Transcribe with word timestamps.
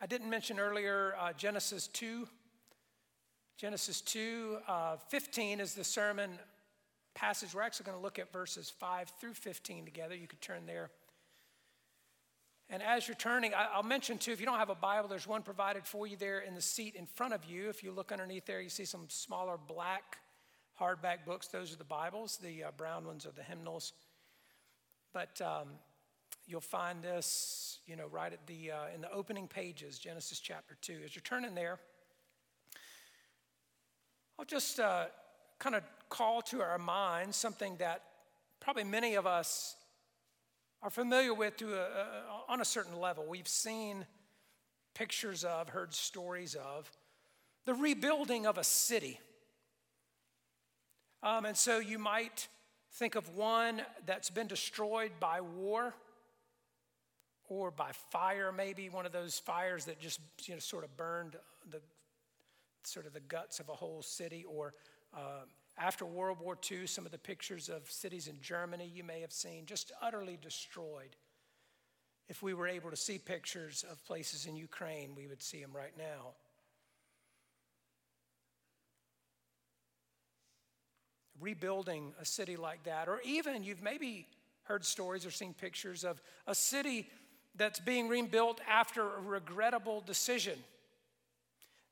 I 0.00 0.06
didn't 0.06 0.30
mention 0.30 0.60
earlier 0.60 1.14
uh, 1.20 1.32
Genesis 1.32 1.88
2. 1.88 2.28
Genesis 3.56 4.00
2 4.00 4.58
uh, 4.68 4.96
15 5.08 5.58
is 5.58 5.74
the 5.74 5.82
sermon 5.82 6.30
passage. 7.14 7.52
We're 7.52 7.62
actually 7.62 7.86
going 7.86 7.98
to 7.98 8.02
look 8.02 8.20
at 8.20 8.32
verses 8.32 8.70
5 8.70 9.12
through 9.20 9.34
15 9.34 9.84
together. 9.84 10.14
You 10.14 10.28
could 10.28 10.40
turn 10.40 10.66
there. 10.66 10.90
And 12.70 12.80
as 12.80 13.08
you're 13.08 13.16
turning, 13.16 13.52
I'll 13.56 13.82
mention 13.82 14.18
too, 14.18 14.30
if 14.30 14.38
you 14.38 14.46
don't 14.46 14.58
have 14.58 14.70
a 14.70 14.76
Bible, 14.76 15.08
there's 15.08 15.26
one 15.26 15.42
provided 15.42 15.84
for 15.84 16.06
you 16.06 16.16
there 16.16 16.40
in 16.40 16.54
the 16.54 16.62
seat 16.62 16.94
in 16.94 17.06
front 17.06 17.34
of 17.34 17.44
you. 17.44 17.68
If 17.68 17.82
you 17.82 17.90
look 17.90 18.12
underneath 18.12 18.46
there, 18.46 18.60
you 18.60 18.68
see 18.68 18.84
some 18.84 19.06
smaller 19.08 19.56
black 19.56 20.18
hardback 20.80 21.24
books. 21.26 21.48
Those 21.48 21.72
are 21.72 21.76
the 21.76 21.82
Bibles. 21.82 22.36
The 22.36 22.64
uh, 22.64 22.70
brown 22.76 23.04
ones 23.04 23.26
are 23.26 23.32
the 23.32 23.42
hymnals. 23.42 23.94
But 25.12 25.40
um, 25.40 25.70
you'll 26.48 26.60
find 26.62 27.02
this, 27.02 27.78
you 27.86 27.94
know, 27.94 28.06
right 28.10 28.32
at 28.32 28.46
the 28.46 28.72
uh, 28.72 28.94
in 28.94 29.02
the 29.02 29.12
opening 29.12 29.46
pages, 29.46 29.98
Genesis 29.98 30.40
chapter 30.40 30.76
two. 30.80 30.96
As 31.04 31.14
you're 31.14 31.22
turning 31.22 31.54
there, 31.54 31.78
I'll 34.38 34.46
just 34.46 34.80
uh, 34.80 35.06
kind 35.58 35.76
of 35.76 35.82
call 36.08 36.40
to 36.42 36.62
our 36.62 36.78
minds 36.78 37.36
something 37.36 37.76
that 37.76 38.02
probably 38.60 38.84
many 38.84 39.14
of 39.14 39.26
us 39.26 39.76
are 40.82 40.90
familiar 40.90 41.34
with 41.34 41.56
to 41.58 41.74
a, 41.74 41.82
a, 41.82 42.06
on 42.48 42.62
a 42.62 42.64
certain 42.64 42.98
level. 42.98 43.26
We've 43.28 43.46
seen 43.48 44.06
pictures 44.94 45.44
of, 45.44 45.68
heard 45.68 45.92
stories 45.92 46.54
of 46.54 46.90
the 47.66 47.74
rebuilding 47.74 48.46
of 48.46 48.56
a 48.56 48.64
city. 48.64 49.20
Um, 51.22 51.44
and 51.44 51.56
so 51.56 51.78
you 51.78 51.98
might 51.98 52.48
think 52.92 53.16
of 53.16 53.36
one 53.36 53.82
that's 54.06 54.30
been 54.30 54.46
destroyed 54.46 55.12
by 55.20 55.40
war 55.42 55.94
or 57.48 57.70
by 57.70 57.90
fire, 58.10 58.52
maybe 58.52 58.88
one 58.88 59.06
of 59.06 59.12
those 59.12 59.38
fires 59.38 59.86
that 59.86 59.98
just 59.98 60.20
you 60.44 60.54
know, 60.54 60.60
sort 60.60 60.84
of 60.84 60.96
burned 60.96 61.36
the 61.70 61.80
sort 62.84 63.06
of 63.06 63.12
the 63.12 63.20
guts 63.20 63.60
of 63.60 63.68
a 63.68 63.74
whole 63.74 64.02
city, 64.02 64.44
or 64.48 64.74
uh, 65.14 65.44
after 65.78 66.04
World 66.04 66.38
War 66.40 66.58
II, 66.70 66.86
some 66.86 67.06
of 67.06 67.12
the 67.12 67.18
pictures 67.18 67.68
of 67.68 67.90
cities 67.90 68.28
in 68.28 68.40
Germany 68.40 68.90
you 68.92 69.04
may 69.04 69.20
have 69.20 69.32
seen 69.32 69.66
just 69.66 69.92
utterly 70.02 70.38
destroyed. 70.40 71.16
If 72.28 72.42
we 72.42 72.52
were 72.52 72.68
able 72.68 72.90
to 72.90 72.96
see 72.96 73.18
pictures 73.18 73.84
of 73.90 74.04
places 74.04 74.46
in 74.46 74.56
Ukraine, 74.56 75.14
we 75.16 75.26
would 75.26 75.42
see 75.42 75.62
them 75.62 75.70
right 75.74 75.96
now. 75.96 76.34
Rebuilding 81.40 82.12
a 82.20 82.24
city 82.24 82.56
like 82.56 82.82
that, 82.84 83.08
or 83.08 83.20
even 83.24 83.62
you've 83.62 83.82
maybe 83.82 84.26
heard 84.64 84.84
stories 84.84 85.24
or 85.24 85.30
seen 85.30 85.54
pictures 85.54 86.04
of 86.04 86.20
a 86.46 86.54
city 86.54 87.08
that's 87.58 87.80
being 87.80 88.08
rebuilt 88.08 88.60
after 88.68 89.02
a 89.02 89.20
regrettable 89.20 90.00
decision 90.00 90.58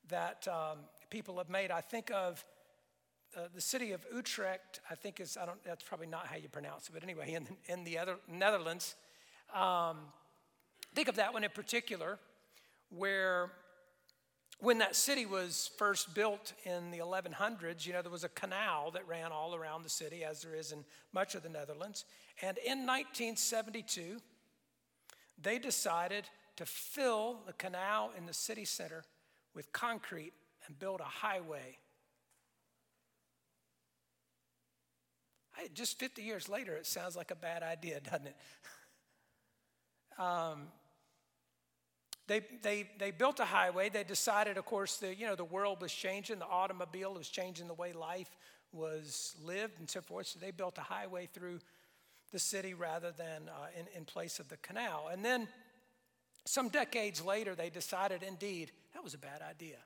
that 0.09 0.47
um, 0.49 0.79
people 1.11 1.37
have 1.39 1.51
made. 1.51 1.71
I 1.71 1.81
think 1.81 2.11
of 2.13 2.45
uh, 3.37 3.41
the 3.55 3.61
city 3.61 3.93
of 3.93 4.07
Utrecht, 4.15 4.81
I 4.91 4.95
think 4.95 5.21
is, 5.21 5.37
I 5.37 5.45
don't, 5.45 5.63
that's 5.65 5.83
probably 5.83 6.07
not 6.07 6.27
how 6.29 6.37
you 6.37 6.49
pronounce 6.49 6.89
it, 6.89 6.93
but 6.95 7.03
anyway, 7.03 7.35
in, 7.35 7.47
in 7.67 7.85
the 7.85 7.99
other 7.99 8.17
Netherlands. 8.33 8.95
Um, 9.55 9.99
think 10.95 11.09
of 11.09 11.17
that 11.17 11.35
one 11.35 11.45
in 11.45 11.51
particular, 11.51 12.19
where 12.89 13.51
when 14.61 14.79
that 14.79 14.97
city 14.97 15.27
was 15.27 15.71
first 15.77 16.15
built 16.15 16.55
in 16.65 16.91
the 16.91 16.99
1100s, 16.99 17.85
you 17.85 17.93
know, 17.93 18.01
there 18.01 18.11
was 18.11 18.25
a 18.25 18.31
canal 18.31 18.91
that 18.93 19.07
ran 19.07 19.33
all 19.33 19.55
around 19.55 19.83
the 19.83 19.91
city, 19.91 20.25
as 20.25 20.41
there 20.41 20.55
is 20.55 20.73
in 20.73 20.85
much 21.13 21.35
of 21.35 21.43
the 21.43 21.49
Netherlands. 21.49 22.05
And 22.41 22.57
in 22.59 22.87
1972, 22.87 24.19
they 25.41 25.59
decided 25.59 26.25
to 26.57 26.67
fill 26.67 27.41
the 27.47 27.53
canal 27.53 28.11
in 28.17 28.27
the 28.27 28.33
city 28.33 28.65
center 28.65 29.05
with 29.55 29.73
concrete 29.73 30.33
and 30.67 30.79
build 30.79 31.01
a 31.01 31.05
highway. 31.05 31.79
I, 35.57 35.69
just 35.75 35.99
50 35.99 36.23
years 36.23 36.49
later, 36.49 36.75
it 36.75 36.87
sounds 36.87 37.17
like 37.17 37.31
a 37.31 37.37
bad 37.37 37.63
idea, 37.63 38.01
doesn't 38.01 38.27
it? 38.27 38.37
um, 40.19 40.69
they, 42.27 42.41
they, 42.63 42.89
they 42.99 43.11
built 43.13 43.39
a 43.41 43.45
highway. 43.45 43.89
They 43.89 44.05
decided, 44.05 44.59
of 44.59 44.65
course, 44.65 44.97
the, 44.97 45.15
you 45.15 45.27
know, 45.27 45.37
the 45.37 45.45
world 45.45 45.81
was 45.81 45.93
changing. 45.93 46.39
The 46.39 46.47
automobile 46.47 47.15
was 47.15 47.29
changing 47.29 47.69
the 47.69 47.75
way 47.75 47.93
life 47.93 48.37
was 48.73 49.37
lived 49.43 49.79
and 49.79 49.89
so 49.89 50.01
forth. 50.01 50.27
So 50.27 50.39
they 50.41 50.51
built 50.51 50.77
a 50.79 50.83
highway 50.83 51.29
through 51.33 51.61
the 52.33 52.39
city 52.39 52.75
rather 52.75 53.13
than 53.13 53.49
uh, 53.49 53.67
in, 53.79 53.87
in 53.97 54.05
place 54.05 54.39
of 54.39 54.49
the 54.49 54.57
canal. 54.59 55.09
And 55.13 55.25
then 55.25 55.49
some 56.45 56.69
decades 56.69 57.25
later, 57.25 57.55
they 57.55 57.71
decided 57.71 58.23
indeed 58.23 58.73
that 58.95 59.03
was 59.03 59.15
a 59.15 59.19
bad 59.19 59.43
idea. 59.43 59.77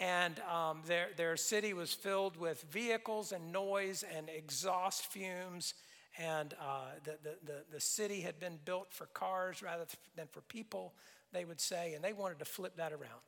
And 0.00 0.40
um, 0.40 0.82
their, 0.86 1.08
their 1.16 1.36
city 1.36 1.74
was 1.74 1.92
filled 1.92 2.36
with 2.36 2.62
vehicles 2.70 3.30
and 3.32 3.52
noise 3.52 4.04
and 4.16 4.28
exhaust 4.28 5.06
fumes. 5.06 5.74
And 6.18 6.54
uh, 6.60 6.92
the, 7.04 7.18
the, 7.22 7.36
the, 7.44 7.64
the 7.74 7.80
city 7.80 8.20
had 8.20 8.40
been 8.40 8.58
built 8.64 8.92
for 8.92 9.06
cars 9.06 9.62
rather 9.62 9.84
than 10.16 10.26
for 10.32 10.40
people, 10.40 10.94
they 11.32 11.44
would 11.44 11.60
say. 11.60 11.94
And 11.94 12.02
they 12.02 12.12
wanted 12.12 12.38
to 12.38 12.44
flip 12.44 12.76
that 12.76 12.92
around 12.92 13.20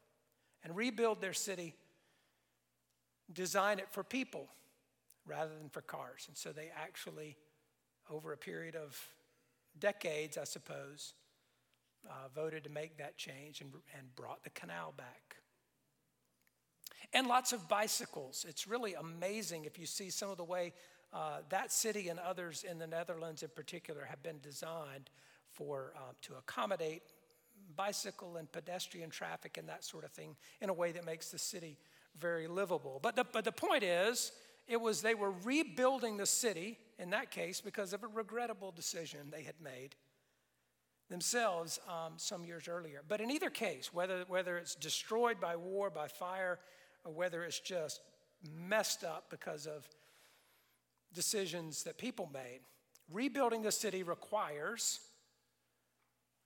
and 0.65 0.75
rebuild 0.75 1.21
their 1.21 1.35
city, 1.35 1.75
design 3.33 3.79
it 3.79 3.89
for 3.93 4.03
people 4.03 4.49
rather 5.27 5.53
than 5.57 5.69
for 5.69 5.83
cars. 5.83 6.25
And 6.29 6.37
so 6.37 6.51
they 6.51 6.71
actually 6.75 7.37
over 8.11 8.33
a 8.33 8.37
period 8.37 8.77
of 8.77 8.99
decades, 9.79 10.39
I 10.39 10.45
suppose, 10.45 11.15
uh, 12.09 12.29
voted 12.35 12.65
to 12.65 12.71
make 12.71 12.99
that 12.99 13.17
change 13.17 13.61
and, 13.61 13.73
and 13.97 14.15
brought 14.15 14.45
the 14.45 14.51
canal 14.51 14.93
back. 14.97 15.37
And 17.13 17.27
lots 17.27 17.53
of 17.53 17.69
bicycles. 17.69 18.45
It's 18.49 18.67
really 18.67 18.95
amazing 18.95 19.65
if 19.65 19.79
you 19.79 19.87
see 19.87 20.11
some 20.11 20.31
of 20.31 20.37
the 20.37 20.45
way 20.45 20.73
uh, 21.13 21.39
that 21.49 21.73
city 21.73 22.09
and 22.09 22.19
others 22.19 22.65
in 22.69 22.79
the 22.79 22.87
Netherlands 22.87 23.43
in 23.43 23.51
particular 23.55 24.05
have 24.05 24.23
been 24.23 24.41
designed 24.43 25.11
for 25.53 25.93
uh, 25.97 26.13
to 26.23 26.35
accommodate 26.35 27.03
bicycle 27.77 28.37
and 28.37 28.51
pedestrian 28.51 29.11
traffic 29.11 29.57
and 29.57 29.69
that 29.69 29.85
sort 29.85 30.05
of 30.05 30.11
thing 30.11 30.37
in 30.61 30.69
a 30.69 30.73
way 30.73 30.91
that 30.93 31.07
makes 31.07 31.31
the 31.31 31.39
city 31.39 31.79
very 32.19 32.47
livable. 32.49 32.99
But 33.03 33.17
the, 33.17 33.25
but 33.25 33.45
the 33.45 33.53
point 33.53 33.85
is, 33.85 34.33
it 34.67 34.81
was 34.81 35.03
they 35.03 35.15
were 35.15 35.33
rebuilding 35.45 36.17
the 36.17 36.27
city 36.27 36.79
in 36.99 37.11
that 37.11 37.31
case 37.31 37.61
because 37.61 37.93
of 37.93 38.03
a 38.03 38.07
regrettable 38.07 38.73
decision 38.73 39.21
they 39.31 39.43
had 39.43 39.61
made 39.63 39.95
themselves 41.11 41.79
um, 41.89 42.15
some 42.17 42.45
years 42.45 42.69
earlier. 42.69 43.03
But 43.07 43.21
in 43.21 43.31
either 43.31 43.51
case, 43.51 43.93
whether, 43.93 44.25
whether 44.29 44.57
it's 44.57 44.75
destroyed 44.75 45.41
by 45.41 45.57
war, 45.57 45.91
by 45.91 46.09
fire, 46.09 46.59
or 47.05 47.13
whether 47.13 47.45
it's 47.45 47.61
just 47.61 48.01
messed 48.67 49.05
up 49.05 49.27
because 49.31 49.67
of 49.67 49.87
decisions 51.13 51.83
that 51.85 51.99
people 51.99 52.29
made, 52.33 52.61
rebuilding 53.13 53.63
the 53.63 53.73
city 53.73 54.03
requires 54.03 55.01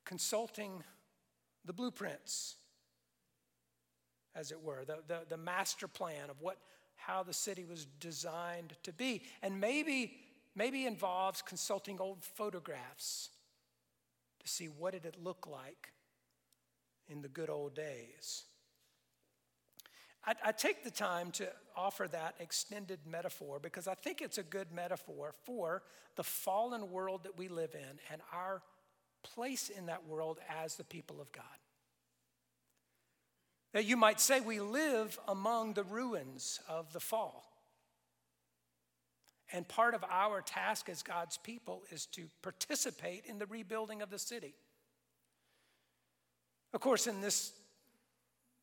consulting 0.05 0.83
the 1.65 1.73
blueprints, 1.73 2.57
as 4.35 4.51
it 4.51 4.61
were, 4.63 4.85
the, 4.85 4.99
the, 5.07 5.21
the 5.29 5.37
master 5.37 5.87
plan 5.87 6.31
of 6.31 6.41
what 6.41 6.59
how 6.99 7.23
the 7.23 7.33
city 7.33 7.65
was 7.65 7.87
designed 8.01 8.75
to 8.83 8.93
be. 8.93 9.23
And 9.43 9.61
maybe, 9.61 10.17
maybe 10.59 10.87
involves 10.87 11.41
consulting 11.41 12.01
old 12.01 12.25
photographs 12.25 13.31
to 14.41 14.49
see 14.49 14.67
what 14.67 14.93
did 14.93 15.07
it 15.07 15.17
look 15.23 15.47
like 15.47 15.93
in 17.09 17.23
the 17.23 17.29
good 17.29 17.49
old 17.49 17.77
days. 17.77 18.45
I, 20.27 20.35
I 20.47 20.53
take 20.53 20.83
the 20.83 20.91
time 20.91 21.31
to 21.33 21.49
offer 21.77 22.09
that 22.09 22.35
extended 22.41 22.99
metaphor 23.07 23.61
because 23.61 23.87
I 23.87 23.95
think 23.95 24.21
it's 24.21 24.37
a 24.37 24.43
good 24.43 24.73
metaphor 24.73 25.33
for 25.45 25.85
the 26.17 26.25
fallen 26.25 26.91
world 26.91 27.23
that 27.23 27.39
we 27.39 27.47
live 27.47 27.75
in 27.75 28.01
and 28.13 28.21
our 28.33 28.61
place 29.23 29.69
in 29.69 29.87
that 29.87 30.09
world 30.09 30.41
as 30.63 30.75
the 30.75 30.85
people 30.85 31.21
of 31.21 31.31
God. 31.31 31.45
That 33.73 33.85
you 33.85 33.97
might 33.97 34.19
say 34.19 34.41
we 34.41 34.61
live 34.61 35.21
among 35.29 35.75
the 35.75 35.85
ruins 35.85 36.59
of 36.69 36.93
the 36.93 37.01
fall. 37.01 37.48
And 39.53 39.67
part 39.67 39.95
of 39.95 40.05
our 40.11 40.43
task 40.43 40.89
as 40.89 41.03
God's 41.03 41.39
people 41.39 41.83
is 41.91 42.07
to 42.07 42.25
participate 42.43 43.25
in 43.27 43.39
the 43.39 43.47
rebuilding 43.47 44.03
of 44.03 44.11
the 44.11 44.19
city. 44.19 44.55
Of 46.75 46.81
course, 46.81 47.07
in 47.07 47.21
this 47.21 47.53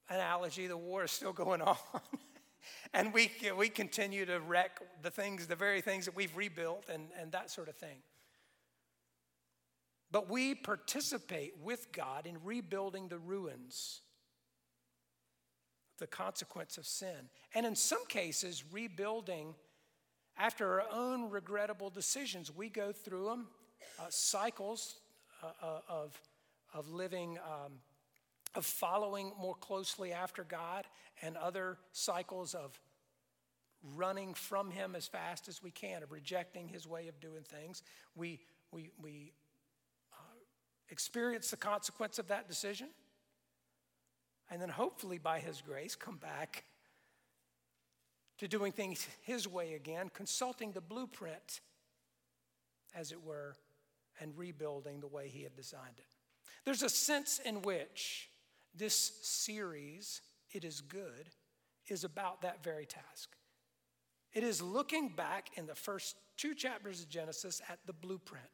analogy, 0.10 0.68
the 0.68 0.78
war 0.78 1.04
is 1.06 1.12
still 1.12 1.34
going 1.34 1.62
on. 1.62 1.78
and 2.94 3.14
we, 3.14 3.32
we 3.58 3.70
continue 3.70 4.26
to 4.26 4.40
wreck 4.40 4.80
the 5.02 5.10
things, 5.10 5.48
the 5.48 5.56
very 5.56 5.82
things 5.82 6.06
that 6.06 6.16
we've 6.16 6.36
rebuilt 6.36 6.86
and, 6.92 7.08
and 7.20 7.32
that 7.32 7.50
sort 7.50 7.68
of 7.68 7.76
thing. 7.76 7.98
But 10.12 10.30
we 10.30 10.54
participate 10.54 11.56
with 11.64 11.92
God 11.92 12.28
in 12.28 12.38
rebuilding 12.44 13.08
the 13.08 13.18
ruins 13.18 14.02
the 15.98 16.08
consequence 16.08 16.78
of 16.78 16.86
sin. 16.86 17.30
And 17.54 17.66
in 17.66 17.76
some 17.76 18.06
cases, 18.08 18.64
rebuilding 18.72 19.56
after 20.38 20.82
our 20.82 20.86
own 20.92 21.30
regrettable 21.30 21.90
decisions. 21.90 22.52
We 22.56 22.70
go 22.70 22.92
through 22.92 23.26
them, 23.26 23.48
uh, 24.00 24.06
cycles 24.10 24.96
uh, 25.44 25.48
uh, 25.62 25.80
of, 25.90 26.20
of 26.74 26.90
living 26.90 27.38
um, 27.40 27.74
of 28.56 28.66
following 28.66 29.32
more 29.40 29.56
closely 29.56 30.14
after 30.14 30.44
God 30.44 30.86
and 31.22 31.38
other 31.38 31.78
cycles 31.92 32.54
of 32.54 32.80
running 33.96 34.34
from 34.34 34.72
Him 34.72 34.96
as 34.96 35.08
fast 35.08 35.48
as 35.48 35.62
we 35.62 35.72
can, 35.72 36.04
of 36.04 36.12
rejecting 36.12 36.68
His 36.68 36.88
way 36.88 37.08
of 37.08 37.20
doing 37.20 37.44
things. 37.44 37.84
We, 38.16 38.40
we, 38.72 38.92
we 39.02 39.34
uh, 40.14 40.38
experience 40.90 41.52
the 41.52 41.58
consequence 41.58 42.18
of 42.18 42.28
that 42.30 42.48
decision, 42.48 42.88
and 44.50 44.62
then 44.62 44.70
hopefully 44.70 45.18
by 45.18 45.40
His 45.40 45.62
grace 45.62 45.96
come 45.96 46.18
back 46.18 46.64
to 48.38 48.48
doing 48.48 48.72
things 48.72 49.08
His 49.22 49.48
way 49.48 49.74
again, 49.74 50.10
consulting 50.14 50.72
the 50.72 50.82
blueprint, 50.82 51.62
as 52.94 53.12
it 53.12 53.24
were, 53.24 53.56
and 54.20 54.38
rebuilding 54.38 55.00
the 55.00 55.08
way 55.08 55.28
He 55.28 55.44
had 55.44 55.56
designed 55.56 55.98
it. 55.98 56.16
There's 56.64 56.84
a 56.84 56.90
sense 56.90 57.40
in 57.44 57.62
which 57.62 58.30
this 58.74 59.20
series, 59.22 60.22
It 60.52 60.66
is 60.66 60.82
Good, 60.82 61.30
is 61.88 62.04
about 62.04 62.42
that 62.42 62.64
very 62.64 62.86
task. 62.86 63.36
It 64.34 64.44
is 64.44 64.62
looking 64.62 65.10
back 65.10 65.52
in 65.56 65.66
the 65.66 65.76
first 65.76 66.18
two 66.36 66.56
chapters 66.56 67.02
of 67.02 67.10
Genesis 67.10 67.62
at 67.70 67.80
the 67.86 67.94
blueprint. 67.94 68.46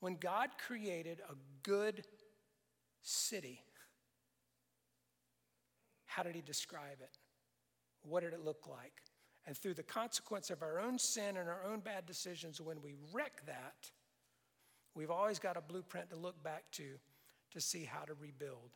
When 0.00 0.16
God 0.16 0.50
created 0.66 1.20
a 1.30 1.34
good 1.62 2.04
city, 3.02 3.62
how 6.04 6.22
did 6.22 6.34
He 6.34 6.42
describe 6.42 6.98
it? 7.00 7.18
What 8.02 8.22
did 8.22 8.32
it 8.32 8.44
look 8.44 8.66
like? 8.68 8.92
And 9.46 9.56
through 9.56 9.74
the 9.74 9.82
consequence 9.82 10.50
of 10.50 10.62
our 10.62 10.78
own 10.78 10.98
sin 10.98 11.36
and 11.36 11.48
our 11.48 11.64
own 11.64 11.80
bad 11.80 12.06
decisions, 12.06 12.60
when 12.60 12.82
we 12.82 12.94
wreck 13.12 13.44
that, 13.46 13.90
we've 14.94 15.10
always 15.10 15.38
got 15.38 15.56
a 15.56 15.60
blueprint 15.60 16.10
to 16.10 16.16
look 16.16 16.42
back 16.42 16.64
to 16.72 16.98
to 17.52 17.60
see 17.60 17.84
how 17.84 18.04
to 18.04 18.14
rebuild. 18.14 18.70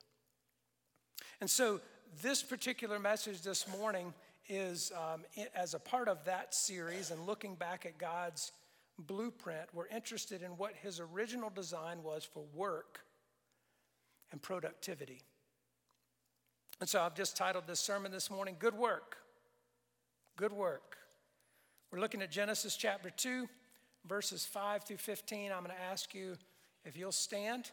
And 1.41 1.49
so, 1.49 1.81
this 2.23 2.43
particular 2.43 2.99
message 2.99 3.43
this 3.43 3.67
morning 3.69 4.13
is 4.49 4.93
um, 4.93 5.25
as 5.55 5.75
a 5.75 5.79
part 5.79 6.09
of 6.09 6.25
that 6.25 6.55
series 6.55 7.11
and 7.11 7.27
looking 7.27 7.55
back 7.55 7.87
at 7.87 7.99
God's 7.99 8.53
blueprint, 8.99 9.69
we're 9.73 9.89
interested 9.89 10.43
in 10.43 10.51
what 10.53 10.75
his 10.75 11.01
original 11.01 11.51
design 11.51 12.03
was 12.03 12.25
for 12.25 12.45
work 12.55 13.01
and 14.31 14.41
productivity. 14.41 15.23
And 16.81 16.89
so 16.89 17.01
I've 17.01 17.15
just 17.15 17.37
titled 17.37 17.67
this 17.67 17.79
sermon 17.79 18.11
this 18.11 18.31
morning, 18.31 18.57
Good 18.59 18.75
Work. 18.75 19.19
Good 20.37 20.53
Work. 20.53 20.97
We're 21.91 22.01
looking 22.01 22.21
at 22.21 22.33
Genesis 22.33 22.77
chapter 22.77 23.11
2, 23.11 23.49
verses 24.07 24.45
5 24.45 24.83
through 24.83 24.97
15. 24.97 25.53
I'm 25.53 25.63
going 25.63 25.71
to 25.71 25.83
ask 25.83 26.15
you 26.15 26.37
if 26.85 26.97
you'll 26.97 27.13
stand 27.13 27.71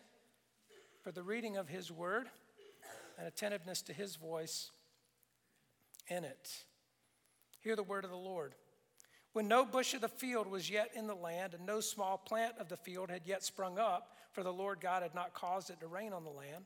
for 1.02 1.12
the 1.12 1.24
reading 1.24 1.58
of 1.58 1.68
his 1.68 1.92
word 1.92 2.28
and 3.18 3.28
attentiveness 3.28 3.82
to 3.84 3.94
his 3.94 4.18
voice 4.18 4.70
in 6.08 6.24
it. 6.24 6.66
Hear 7.62 7.76
the 7.76 7.84
word 7.84 8.04
of 8.04 8.12
the 8.12 8.18
Lord. 8.18 8.54
When 9.34 9.48
no 9.48 9.66
bush 9.66 9.96
of 9.96 10.02
the 10.02 10.10
field 10.10 10.46
was 10.46 10.70
yet 10.70 10.92
in 10.94 11.08
the 11.08 11.16
land, 11.16 11.56
and 11.56 11.66
no 11.66 11.80
small 11.80 12.18
plant 12.18 12.54
of 12.60 12.70
the 12.70 12.78
field 12.78 13.10
had 13.10 13.26
yet 13.26 13.44
sprung 13.44 13.80
up, 13.80 14.16
for 14.32 14.44
the 14.44 14.54
Lord 14.54 14.80
God 14.80 15.02
had 15.02 15.16
not 15.16 15.34
caused 15.34 15.72
it 15.72 15.80
to 15.80 15.88
rain 15.88 16.14
on 16.14 16.24
the 16.24 16.30
land, 16.30 16.66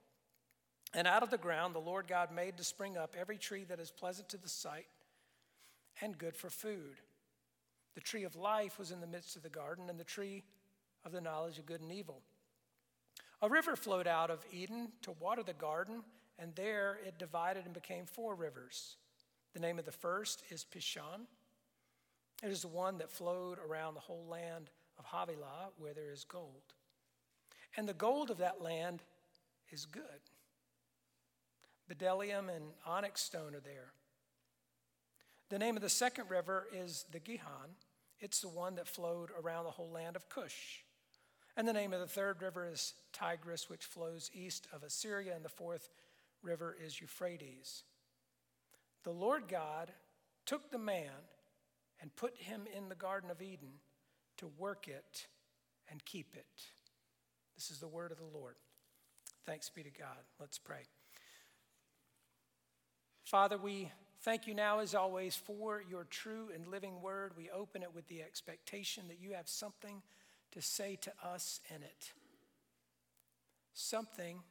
And 0.93 1.07
out 1.07 1.23
of 1.23 1.29
the 1.29 1.37
ground 1.37 1.73
the 1.73 1.79
Lord 1.79 2.07
God 2.07 2.33
made 2.33 2.57
to 2.57 2.63
spring 2.63 2.97
up 2.97 3.15
every 3.17 3.37
tree 3.37 3.63
that 3.65 3.79
is 3.79 3.91
pleasant 3.91 4.29
to 4.29 4.37
the 4.37 4.49
sight 4.49 4.87
and 6.01 6.17
good 6.17 6.35
for 6.35 6.49
food. 6.49 6.99
The 7.95 8.01
tree 8.01 8.23
of 8.23 8.35
life 8.35 8.79
was 8.79 8.91
in 8.91 9.01
the 9.01 9.07
midst 9.07 9.35
of 9.35 9.43
the 9.43 9.49
garden, 9.49 9.89
and 9.89 9.99
the 9.99 10.03
tree 10.03 10.43
of 11.05 11.11
the 11.11 11.21
knowledge 11.21 11.59
of 11.59 11.65
good 11.65 11.81
and 11.81 11.91
evil. 11.91 12.21
A 13.41 13.49
river 13.49 13.75
flowed 13.75 14.07
out 14.07 14.29
of 14.29 14.45
Eden 14.51 14.89
to 15.01 15.11
water 15.19 15.43
the 15.43 15.53
garden, 15.53 16.03
and 16.39 16.55
there 16.55 16.99
it 17.05 17.17
divided 17.17 17.65
and 17.65 17.73
became 17.73 18.05
four 18.05 18.35
rivers. 18.35 18.97
The 19.53 19.59
name 19.59 19.79
of 19.79 19.85
the 19.85 19.91
first 19.91 20.43
is 20.49 20.65
Pishon. 20.65 21.25
It 22.43 22.49
is 22.49 22.61
the 22.61 22.67
one 22.69 22.97
that 22.99 23.11
flowed 23.11 23.57
around 23.59 23.93
the 23.93 23.99
whole 23.99 24.25
land 24.29 24.69
of 24.97 25.05
Havilah, 25.05 25.71
where 25.77 25.93
there 25.93 26.11
is 26.11 26.23
gold. 26.23 26.73
And 27.75 27.87
the 27.87 27.93
gold 27.93 28.29
of 28.29 28.37
that 28.37 28.61
land 28.61 29.03
is 29.71 29.85
good. 29.85 30.03
Bdellium 31.95 32.55
and 32.55 32.65
onyx 32.85 33.21
stone 33.21 33.55
are 33.55 33.59
there. 33.59 33.93
The 35.49 35.59
name 35.59 35.75
of 35.75 35.81
the 35.81 35.89
second 35.89 36.29
river 36.29 36.67
is 36.73 37.05
the 37.11 37.19
Gihon. 37.19 37.75
It's 38.19 38.41
the 38.41 38.49
one 38.49 38.75
that 38.75 38.87
flowed 38.87 39.29
around 39.37 39.65
the 39.65 39.71
whole 39.71 39.89
land 39.89 40.15
of 40.15 40.29
Cush. 40.29 40.83
And 41.57 41.67
the 41.67 41.73
name 41.73 41.91
of 41.91 41.99
the 41.99 42.07
third 42.07 42.41
river 42.41 42.69
is 42.71 42.93
Tigris, 43.11 43.69
which 43.69 43.85
flows 43.85 44.31
east 44.33 44.67
of 44.71 44.83
Assyria. 44.83 45.35
And 45.35 45.43
the 45.43 45.49
fourth 45.49 45.89
river 46.41 46.77
is 46.81 47.01
Euphrates. 47.01 47.83
The 49.03 49.11
Lord 49.11 49.47
God 49.49 49.91
took 50.45 50.71
the 50.71 50.77
man 50.77 51.11
and 51.99 52.15
put 52.15 52.37
him 52.37 52.61
in 52.75 52.87
the 52.87 52.95
Garden 52.95 53.29
of 53.29 53.41
Eden 53.41 53.73
to 54.37 54.49
work 54.57 54.87
it 54.87 55.27
and 55.89 56.03
keep 56.05 56.35
it. 56.35 56.45
This 57.55 57.69
is 57.69 57.79
the 57.79 57.87
word 57.87 58.11
of 58.11 58.17
the 58.17 58.37
Lord. 58.37 58.55
Thanks 59.45 59.69
be 59.69 59.83
to 59.83 59.91
God. 59.91 60.17
Let's 60.39 60.57
pray. 60.57 60.83
Father, 63.31 63.57
we 63.57 63.89
thank 64.23 64.45
you 64.45 64.53
now, 64.53 64.79
as 64.79 64.93
always, 64.93 65.37
for 65.37 65.81
your 65.89 66.03
true 66.03 66.49
and 66.53 66.67
living 66.67 67.01
word. 67.01 67.31
We 67.37 67.49
open 67.49 67.81
it 67.81 67.95
with 67.95 68.05
the 68.09 68.21
expectation 68.21 69.05
that 69.07 69.21
you 69.21 69.31
have 69.31 69.47
something 69.47 70.01
to 70.51 70.61
say 70.61 70.97
to 70.99 71.13
us 71.23 71.61
in 71.73 71.81
it. 71.81 72.11
Something 73.73 74.41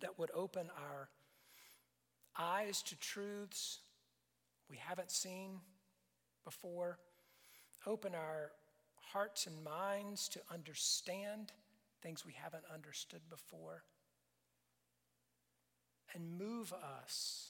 that 0.00 0.18
would 0.18 0.30
open 0.34 0.70
our 0.74 1.10
eyes 2.38 2.80
to 2.84 2.96
truths 2.96 3.80
we 4.70 4.78
haven't 4.78 5.10
seen 5.10 5.60
before. 6.46 6.98
Open 7.86 8.14
our 8.14 8.52
hearts 9.12 9.46
and 9.46 9.62
minds 9.62 10.30
to 10.30 10.40
understand 10.50 11.52
things 12.00 12.24
we 12.24 12.32
haven't 12.32 12.64
understood 12.72 13.20
before. 13.28 13.82
And 16.14 16.38
move 16.38 16.72
us 16.72 17.45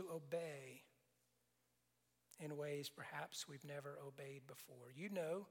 to 0.00 0.14
obey 0.14 0.82
in 2.38 2.56
ways 2.56 2.88
perhaps 2.88 3.48
we've 3.48 3.64
never 3.64 3.98
obeyed 4.06 4.42
before. 4.46 4.92
You 4.94 5.10
know 5.10 5.46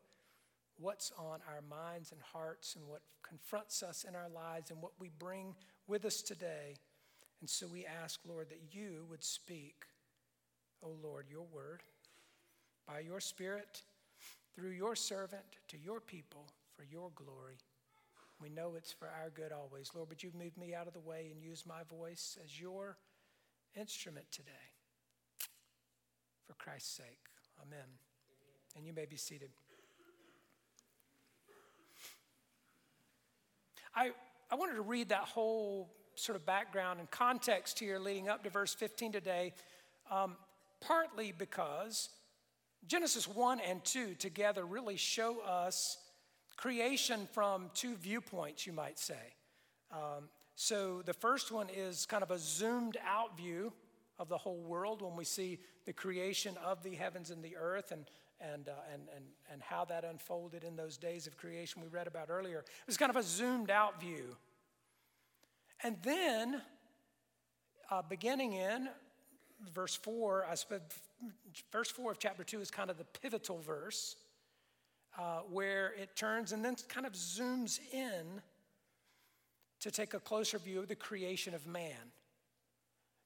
what's 0.80 1.12
on 1.18 1.40
our 1.48 1.62
minds 1.70 2.12
and 2.12 2.22
hearts 2.22 2.76
and 2.76 2.88
what 2.88 3.02
confronts 3.22 3.84
us 3.84 4.06
in 4.08 4.16
our 4.16 4.30
lives 4.30 4.72
and 4.72 4.82
what 4.82 4.94
we 5.00 5.10
bring 5.20 5.56
with 5.88 6.06
us 6.06 6.22
today. 6.22 6.76
And 7.42 7.50
so 7.50 7.68
we 7.68 7.86
ask, 7.86 8.20
Lord, 8.28 8.50
that 8.50 8.74
you 8.74 9.06
would 9.10 9.24
speak 9.24 9.86
O 10.82 10.88
oh 10.88 11.08
Lord, 11.08 11.26
your 11.30 11.46
word 11.54 11.84
by 12.88 13.00
your 13.00 13.20
Spirit 13.20 13.82
through 14.56 14.70
your 14.70 14.96
servant 14.96 15.44
to 15.68 15.78
your 15.78 16.00
people 16.00 16.46
for 16.76 16.84
your 16.84 17.12
glory. 17.16 17.58
We 18.42 18.50
know 18.50 18.76
it's 18.78 18.94
for 18.94 19.10
our 19.10 19.30
good 19.30 19.52
always. 19.52 19.92
Lord, 19.94 20.08
would 20.08 20.24
you 20.24 20.32
move 20.38 20.58
me 20.58 20.74
out 20.74 20.88
of 20.88 20.94
the 20.94 21.02
way 21.02 21.30
and 21.34 21.44
use 21.44 21.66
my 21.66 21.82
voice 21.90 22.38
as 22.44 22.60
your 22.60 22.96
instrument 23.76 24.26
today? 24.32 24.52
For 26.48 26.54
Christ's 26.54 26.96
sake. 26.98 27.20
Amen. 27.62 27.86
And 28.76 28.86
you 28.86 28.94
may 28.94 29.06
be 29.06 29.18
seated. 29.18 29.50
I, 33.96 34.12
I 34.52 34.56
wanted 34.56 34.76
to 34.76 34.82
read 34.82 35.10
that 35.10 35.24
whole 35.24 35.90
sort 36.16 36.36
of 36.36 36.46
background 36.46 37.00
and 37.00 37.10
context 37.12 37.80
here 37.80 38.00
leading 38.00 38.30
up 38.30 38.44
to 38.44 38.50
verse 38.50 38.74
15 38.74 39.12
today. 39.12 39.54
Um, 40.12 40.36
partly 40.82 41.34
because 41.38 42.10
Genesis 42.88 43.28
1 43.28 43.60
and 43.60 43.84
2 43.84 44.16
together 44.16 44.66
really 44.66 44.96
show 44.96 45.40
us 45.42 45.98
creation 46.58 47.28
from 47.34 47.70
two 47.74 47.96
viewpoints, 47.96 48.66
you 48.66 48.74
might 48.74 49.00
say. 49.00 49.34
Um, 49.92 50.30
so 50.62 51.02
the 51.06 51.14
first 51.14 51.54
one 51.54 51.68
is 51.74 52.06
kind 52.06 52.22
of 52.22 52.32
a 52.32 52.38
zoomed 52.38 52.98
out 53.08 53.38
view 53.38 53.72
of 54.20 54.28
the 54.28 54.38
whole 54.38 54.60
world 54.60 55.02
when 55.02 55.16
we 55.16 55.24
see 55.24 55.58
the 55.86 55.94
creation 55.94 56.58
of 56.62 56.84
the 56.84 56.96
heavens 56.96 57.30
and 57.30 57.42
the 57.42 57.56
earth 57.56 57.94
and, 57.94 58.04
and, 58.42 58.68
uh, 58.68 58.74
and, 58.94 59.04
and, 59.16 59.24
and 59.54 59.62
how 59.62 59.86
that 59.86 60.04
unfolded 60.04 60.66
in 60.66 60.76
those 60.76 60.98
days 60.98 61.28
of 61.28 61.38
creation 61.38 61.82
we 61.82 61.88
read 61.88 62.08
about 62.08 62.30
earlier. 62.30 62.60
It 62.60 62.88
was 62.88 62.98
kind 62.98 63.10
of 63.10 63.16
a 63.16 63.24
zoomed 63.24 63.72
out 63.72 64.02
view. 64.02 64.36
And 65.82 65.96
then 66.04 66.62
uh, 67.90 68.02
beginning 68.02 68.52
in 68.52 68.90
verse 69.74 69.96
4, 69.96 70.46
I 70.52 70.56
suppose, 70.56 70.82
verse 71.72 71.90
4 71.90 72.12
of 72.12 72.20
chapter 72.20 72.44
2 72.44 72.60
is 72.60 72.70
kind 72.70 72.90
of 72.90 72.98
the 72.98 73.06
pivotal 73.06 73.60
verse 73.60 74.18
uh, 75.18 75.40
where 75.50 75.94
it 75.98 76.18
turns 76.18 76.52
and 76.52 76.66
then 76.66 76.76
kind 76.90 77.08
of 77.08 77.14
zooms 77.14 77.80
in 77.94 78.42
to 79.82 79.92
take 79.92 80.14
a 80.14 80.20
closer 80.20 80.58
view 80.58 80.80
of 80.80 80.88
the 80.88 80.96
creation 80.96 81.54
of 81.54 81.66
man. 81.68 82.12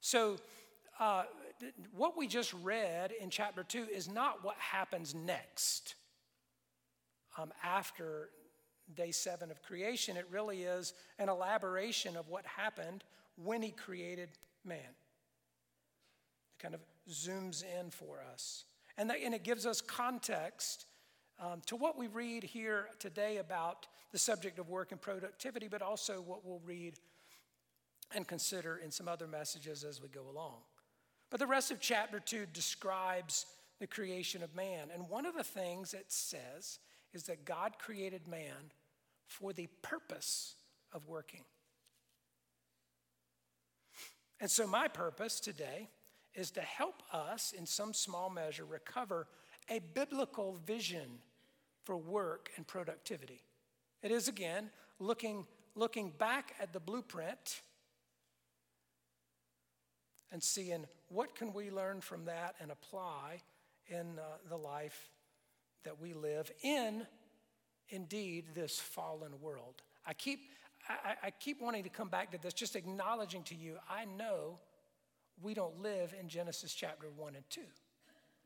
So, 0.02 0.38
uh, 1.00 1.24
what 1.96 2.18
we 2.18 2.28
just 2.28 2.54
read 2.62 3.12
in 3.20 3.30
chapter 3.30 3.64
2 3.64 3.88
is 3.92 4.08
not 4.08 4.44
what 4.44 4.56
happens 4.58 5.16
next 5.16 5.96
um, 7.38 7.52
after 7.64 8.30
day 8.96 9.12
seven 9.12 9.50
of 9.50 9.62
creation. 9.64 10.18
It 10.18 10.28
really 10.30 10.64
is 10.64 10.94
an 11.20 11.30
elaboration 11.30 12.16
of 12.18 12.28
what 12.30 12.46
happened 12.46 13.04
when 13.36 13.62
he 13.62 13.72
created 13.72 14.30
man. 14.66 14.78
It 14.78 16.62
kind 16.62 16.76
of 16.76 16.82
zooms 17.10 17.64
in 17.80 17.90
for 17.90 18.22
us. 18.34 18.66
And, 18.98 19.10
that, 19.10 19.18
and 19.24 19.34
it 19.34 19.44
gives 19.44 19.66
us 19.66 19.82
context 19.82 20.86
um, 21.40 21.62
to 21.66 21.76
what 21.76 21.98
we 21.98 22.08
read 22.08 22.44
here 22.44 22.88
today 23.00 23.38
about 23.38 23.88
the 24.12 24.18
subject 24.18 24.60
of 24.60 24.70
work 24.70 24.92
and 24.92 25.02
productivity, 25.02 25.68
but 25.68 25.82
also 25.82 26.22
what 26.22 26.46
we'll 26.46 26.62
read 26.66 26.96
and 28.16 28.28
consider 28.28 28.78
in 28.78 28.92
some 28.92 29.08
other 29.08 29.28
messages 29.28 29.84
as 29.84 30.02
we 30.02 30.08
go 30.08 30.30
along. 30.30 30.58
But 31.30 31.40
the 31.40 31.48
rest 31.48 31.72
of 31.72 31.80
chapter 31.80 32.20
2 32.20 32.46
describes 32.54 33.46
the 33.80 33.88
creation 33.88 34.44
of 34.44 34.56
man. 34.56 34.90
And 34.94 35.10
one 35.10 35.26
of 35.26 35.36
the 35.36 35.44
things 35.44 35.94
it 35.94 36.12
says 36.12 36.80
is 37.14 37.24
that 37.24 37.46
God 37.46 37.80
created 37.80 38.28
man 38.28 38.72
for 39.26 39.52
the 39.52 39.68
purpose 39.82 40.56
of 40.92 41.08
working. 41.08 41.44
And 44.40 44.52
so, 44.52 44.68
my 44.68 44.88
purpose 44.88 45.40
today 45.40 45.90
is 46.36 46.52
to 46.52 46.62
help 46.62 47.02
us, 47.12 47.54
in 47.58 47.66
some 47.66 47.94
small 47.94 48.30
measure, 48.30 48.66
recover 48.66 49.28
a 49.70 49.80
biblical 49.94 50.58
vision 50.66 51.20
for 51.84 51.98
work 51.98 52.52
and 52.58 52.66
productivity. 52.66 53.42
It 54.02 54.12
is, 54.12 54.28
again, 54.28 54.70
looking, 55.00 55.46
looking 55.76 56.12
back 56.18 56.56
at 56.62 56.74
the 56.74 56.80
blueprint 56.80 57.62
and 60.32 60.42
seeing 60.42 60.86
what 61.10 61.36
can 61.36 61.54
we 61.54 61.70
learn 61.70 62.02
from 62.02 62.26
that 62.26 62.56
and 62.60 62.72
apply 62.72 63.42
in 63.88 64.20
uh, 64.20 64.24
the 64.50 64.58
life 64.58 65.12
that 65.84 66.00
we 66.02 66.14
live 66.14 66.52
in 66.62 67.06
indeed 67.90 68.46
this 68.56 68.80
fallen 68.80 69.32
world 69.42 69.82
i 70.08 70.14
keep 70.14 70.40
I, 70.90 71.28
I, 71.28 71.32
keep 71.32 71.62
wanting 71.62 71.84
to 71.84 71.90
come 71.90 72.10
back 72.10 72.32
to 72.32 72.38
this 72.38 72.54
just 72.54 72.76
acknowledging 72.76 73.44
to 73.44 73.56
you 73.56 73.78
i 73.90 74.06
know 74.06 74.58
we 75.42 75.54
don't 75.54 75.82
live 75.82 76.16
in 76.20 76.30
genesis 76.30 76.74
chapter 76.74 77.08
1 77.16 77.36
and 77.36 77.44
2 77.50 77.62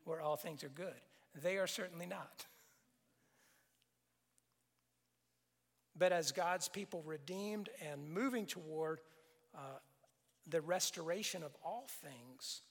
where 0.04 0.20
all 0.20 0.36
things 0.36 0.64
are 0.64 0.68
good 0.68 1.00
they 1.42 1.56
are 1.56 1.66
certainly 1.66 2.06
not 2.06 2.46
but 5.96 6.12
as 6.12 6.32
god's 6.32 6.68
people 6.68 7.02
redeemed 7.04 7.68
and 7.90 8.08
moving 8.08 8.46
toward 8.46 9.00
uh, 9.56 9.78
the 10.48 10.60
restoration 10.60 11.42
of 11.42 11.54
all 11.64 11.86
things. 12.02 12.62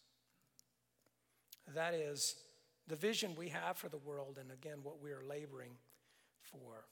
That 1.76 1.94
is 1.94 2.36
the 2.88 2.96
vision 2.96 3.36
we 3.38 3.50
have 3.50 3.78
for 3.78 3.90
the 3.90 3.98
world, 3.98 4.38
and 4.40 4.52
again, 4.52 4.78
what 4.84 5.02
we 5.02 5.12
are 5.12 5.24
laboring 5.28 5.74
for. 6.42 6.86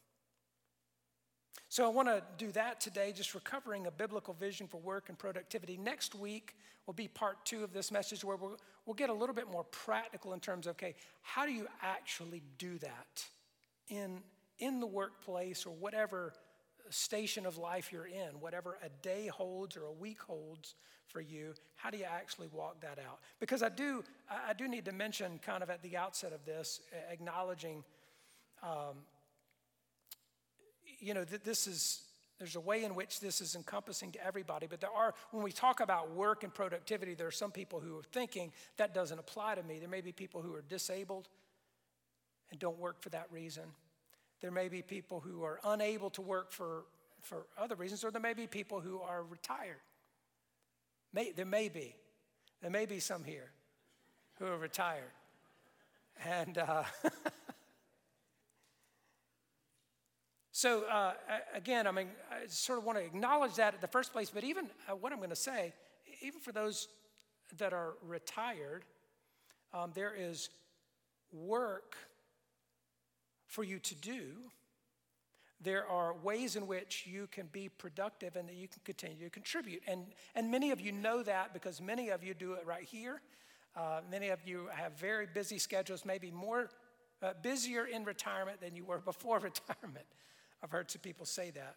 So, 1.75 1.83
I 1.83 1.89
want 1.89 2.07
to 2.07 2.23
do 2.37 2.53
that 2.53 2.79
today, 2.79 3.11
just 3.13 3.35
recovering 3.35 3.85
a 3.85 3.91
biblical 3.91 4.33
vision 4.33 4.65
for 4.65 4.77
work 4.77 5.09
and 5.09 5.19
productivity. 5.19 5.75
Next 5.75 6.15
week 6.15 6.55
will 6.85 6.93
be 6.93 7.09
part 7.09 7.43
two 7.43 7.65
of 7.65 7.73
this 7.73 7.91
message 7.91 8.23
where 8.23 8.37
we'll, 8.37 8.55
we'll 8.85 8.93
get 8.93 9.09
a 9.09 9.13
little 9.13 9.35
bit 9.35 9.51
more 9.51 9.65
practical 9.65 10.31
in 10.31 10.39
terms 10.39 10.67
of 10.67 10.75
okay, 10.75 10.95
how 11.21 11.45
do 11.45 11.51
you 11.51 11.67
actually 11.81 12.43
do 12.57 12.77
that 12.77 13.25
in, 13.89 14.19
in 14.59 14.79
the 14.79 14.87
workplace 14.87 15.65
or 15.65 15.71
whatever 15.75 16.31
station 16.91 17.45
of 17.45 17.57
life 17.57 17.91
you're 17.91 18.07
in, 18.07 18.39
whatever 18.39 18.77
a 18.81 18.87
day 19.01 19.27
holds 19.27 19.75
or 19.75 19.83
a 19.83 19.91
week 19.91 20.21
holds 20.21 20.75
for 21.09 21.19
you, 21.19 21.53
how 21.75 21.89
do 21.89 21.97
you 21.97 22.05
actually 22.05 22.47
walk 22.53 22.79
that 22.79 22.99
out? 23.05 23.19
Because 23.41 23.61
I 23.61 23.67
do, 23.67 24.01
I 24.29 24.53
do 24.53 24.69
need 24.69 24.85
to 24.85 24.93
mention 24.93 25.41
kind 25.45 25.61
of 25.61 25.69
at 25.69 25.83
the 25.83 25.97
outset 25.97 26.31
of 26.31 26.45
this, 26.45 26.79
acknowledging, 27.11 27.83
um, 28.63 28.99
you 30.99 31.13
know, 31.13 31.23
this 31.23 31.67
is, 31.67 32.01
there's 32.37 32.55
a 32.55 32.59
way 32.59 32.83
in 32.83 32.95
which 32.95 33.19
this 33.19 33.41
is 33.41 33.55
encompassing 33.55 34.11
to 34.13 34.25
everybody, 34.25 34.67
but 34.67 34.81
there 34.81 34.91
are, 34.91 35.13
when 35.31 35.43
we 35.43 35.51
talk 35.51 35.79
about 35.79 36.11
work 36.11 36.43
and 36.43 36.53
productivity, 36.53 37.13
there 37.13 37.27
are 37.27 37.31
some 37.31 37.51
people 37.51 37.79
who 37.79 37.97
are 37.97 38.03
thinking 38.11 38.51
that 38.77 38.93
doesn't 38.93 39.19
apply 39.19 39.55
to 39.55 39.63
me. 39.63 39.79
There 39.79 39.89
may 39.89 40.01
be 40.01 40.11
people 40.11 40.41
who 40.41 40.53
are 40.53 40.61
disabled 40.61 41.29
and 42.51 42.59
don't 42.59 42.79
work 42.79 43.01
for 43.01 43.09
that 43.09 43.27
reason. 43.31 43.63
There 44.41 44.51
may 44.51 44.67
be 44.67 44.81
people 44.81 45.19
who 45.19 45.43
are 45.43 45.59
unable 45.63 46.09
to 46.11 46.21
work 46.21 46.51
for, 46.51 46.83
for 47.21 47.45
other 47.57 47.75
reasons, 47.75 48.03
or 48.03 48.11
there 48.11 48.21
may 48.21 48.33
be 48.33 48.47
people 48.47 48.79
who 48.79 48.99
are 48.99 49.23
retired. 49.23 49.81
May, 51.13 51.31
there 51.31 51.45
may 51.45 51.69
be. 51.69 51.95
There 52.61 52.71
may 52.71 52.85
be 52.85 52.99
some 52.99 53.23
here 53.23 53.51
who 54.39 54.45
are 54.45 54.57
retired. 54.57 55.11
And 56.25 56.57
uh, 56.57 56.83
so, 60.55 60.85
uh, 60.85 61.11
again, 61.53 61.85
I 61.85 61.91
mean, 61.91 62.07
I 62.31 62.47
sort 62.47 62.79
of 62.79 62.85
want 62.85 62.97
to 62.97 63.03
acknowledge 63.03 63.55
that 63.55 63.73
at 63.73 63.81
the 63.81 63.89
first 63.89 64.13
place, 64.13 64.29
but 64.29 64.45
even 64.45 64.69
uh, 64.89 64.95
what 64.95 65.11
I'm 65.11 65.17
going 65.17 65.29
to 65.29 65.35
say, 65.35 65.73
even 66.21 66.39
for 66.39 66.53
those 66.53 66.87
that 67.57 67.73
are 67.73 67.95
retired, 68.01 68.85
um, 69.73 69.91
there 69.93 70.13
is 70.17 70.49
work 71.33 71.97
for 73.47 73.65
you 73.65 73.79
to 73.79 73.95
do, 73.95 74.27
there 75.59 75.85
are 75.89 76.15
ways 76.23 76.55
in 76.55 76.67
which 76.67 77.03
you 77.05 77.27
can 77.33 77.47
be 77.51 77.67
productive 77.67 78.37
and 78.37 78.47
that 78.47 78.55
you 78.55 78.69
can 78.69 78.79
continue 78.85 79.25
to 79.25 79.29
contribute. 79.29 79.81
And, 79.85 80.05
and 80.35 80.49
many 80.49 80.71
of 80.71 80.79
you 80.79 80.93
know 80.93 81.21
that 81.21 81.51
because 81.51 81.81
many 81.81 82.11
of 82.11 82.23
you 82.23 82.33
do 82.33 82.53
it 82.53 82.65
right 82.65 82.85
here. 82.85 83.19
Uh, 83.75 83.99
many 84.09 84.29
of 84.29 84.39
you 84.45 84.69
have 84.73 84.97
very 84.97 85.25
busy 85.25 85.57
schedules, 85.57 86.05
maybe 86.05 86.31
more 86.31 86.69
uh, 87.21 87.33
busier 87.41 87.87
in 87.87 88.05
retirement 88.05 88.61
than 88.61 88.73
you 88.73 88.85
were 88.85 88.99
before 89.05 89.39
retirement. 89.51 90.05
I've 90.65 90.71
heard 90.71 90.89
some 90.89 91.01
people 91.01 91.27
say 91.27 91.51
that. 91.51 91.75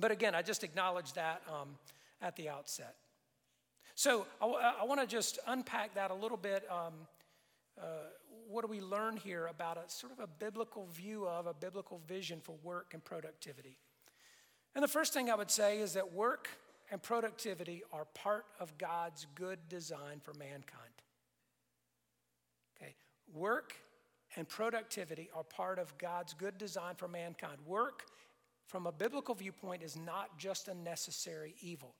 But 0.00 0.10
again, 0.10 0.34
I 0.34 0.42
just 0.42 0.64
acknowledge 0.64 1.12
that 1.12 1.42
um, 1.48 1.76
at 2.20 2.34
the 2.34 2.48
outset. 2.48 2.96
So 3.94 4.26
I, 4.42 4.84
want 4.84 5.00
to 5.00 5.06
just 5.06 5.38
unpack 5.46 5.94
that 5.94 6.10
a 6.10 6.14
little 6.14 6.36
bit. 6.36 6.66
Um, 6.68 6.94
uh, 7.80 7.84
what 8.48 8.62
do 8.62 8.66
we 8.66 8.80
learn 8.80 9.16
here 9.16 9.46
about 9.46 9.76
a 9.76 9.88
sort 9.88 10.12
of 10.12 10.18
a 10.18 10.26
biblical 10.26 10.86
view 10.86 11.28
of, 11.28 11.46
a 11.46 11.54
biblical 11.54 12.00
vision 12.08 12.40
for 12.42 12.56
work 12.64 12.94
and 12.94 13.04
productivity? 13.04 13.78
And 14.74 14.82
the 14.82 14.88
first 14.88 15.14
thing 15.14 15.30
I 15.30 15.36
would 15.36 15.52
say 15.52 15.78
is 15.78 15.92
that 15.92 16.12
work 16.12 16.48
and 16.90 17.00
productivity 17.00 17.84
are 17.92 18.06
part 18.06 18.44
of 18.58 18.76
God's 18.76 19.28
good 19.36 19.60
design 19.68 20.18
for 20.20 20.34
mankind. 20.34 20.64
Okay, 22.76 22.96
work 23.32 23.76
and 24.36 24.48
productivity 24.48 25.30
are 25.34 25.44
part 25.44 25.78
of 25.78 25.96
God's 25.98 26.34
good 26.34 26.58
design 26.58 26.94
for 26.96 27.08
mankind. 27.08 27.58
Work, 27.66 28.04
from 28.66 28.86
a 28.86 28.92
biblical 28.92 29.34
viewpoint, 29.34 29.82
is 29.82 29.96
not 29.96 30.38
just 30.38 30.68
a 30.68 30.74
necessary 30.74 31.54
evil, 31.60 31.94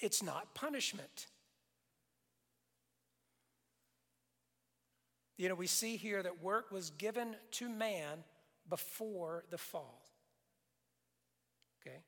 it's 0.00 0.22
not 0.22 0.54
punishment. 0.54 1.26
You 5.36 5.48
know, 5.48 5.54
we 5.54 5.68
see 5.68 5.96
here 5.96 6.20
that 6.20 6.42
work 6.42 6.72
was 6.72 6.90
given 6.90 7.36
to 7.52 7.68
man 7.68 8.24
before 8.68 9.44
the 9.50 9.58
fall. 9.58 10.02
Okay? 11.80 11.94
It 11.94 12.02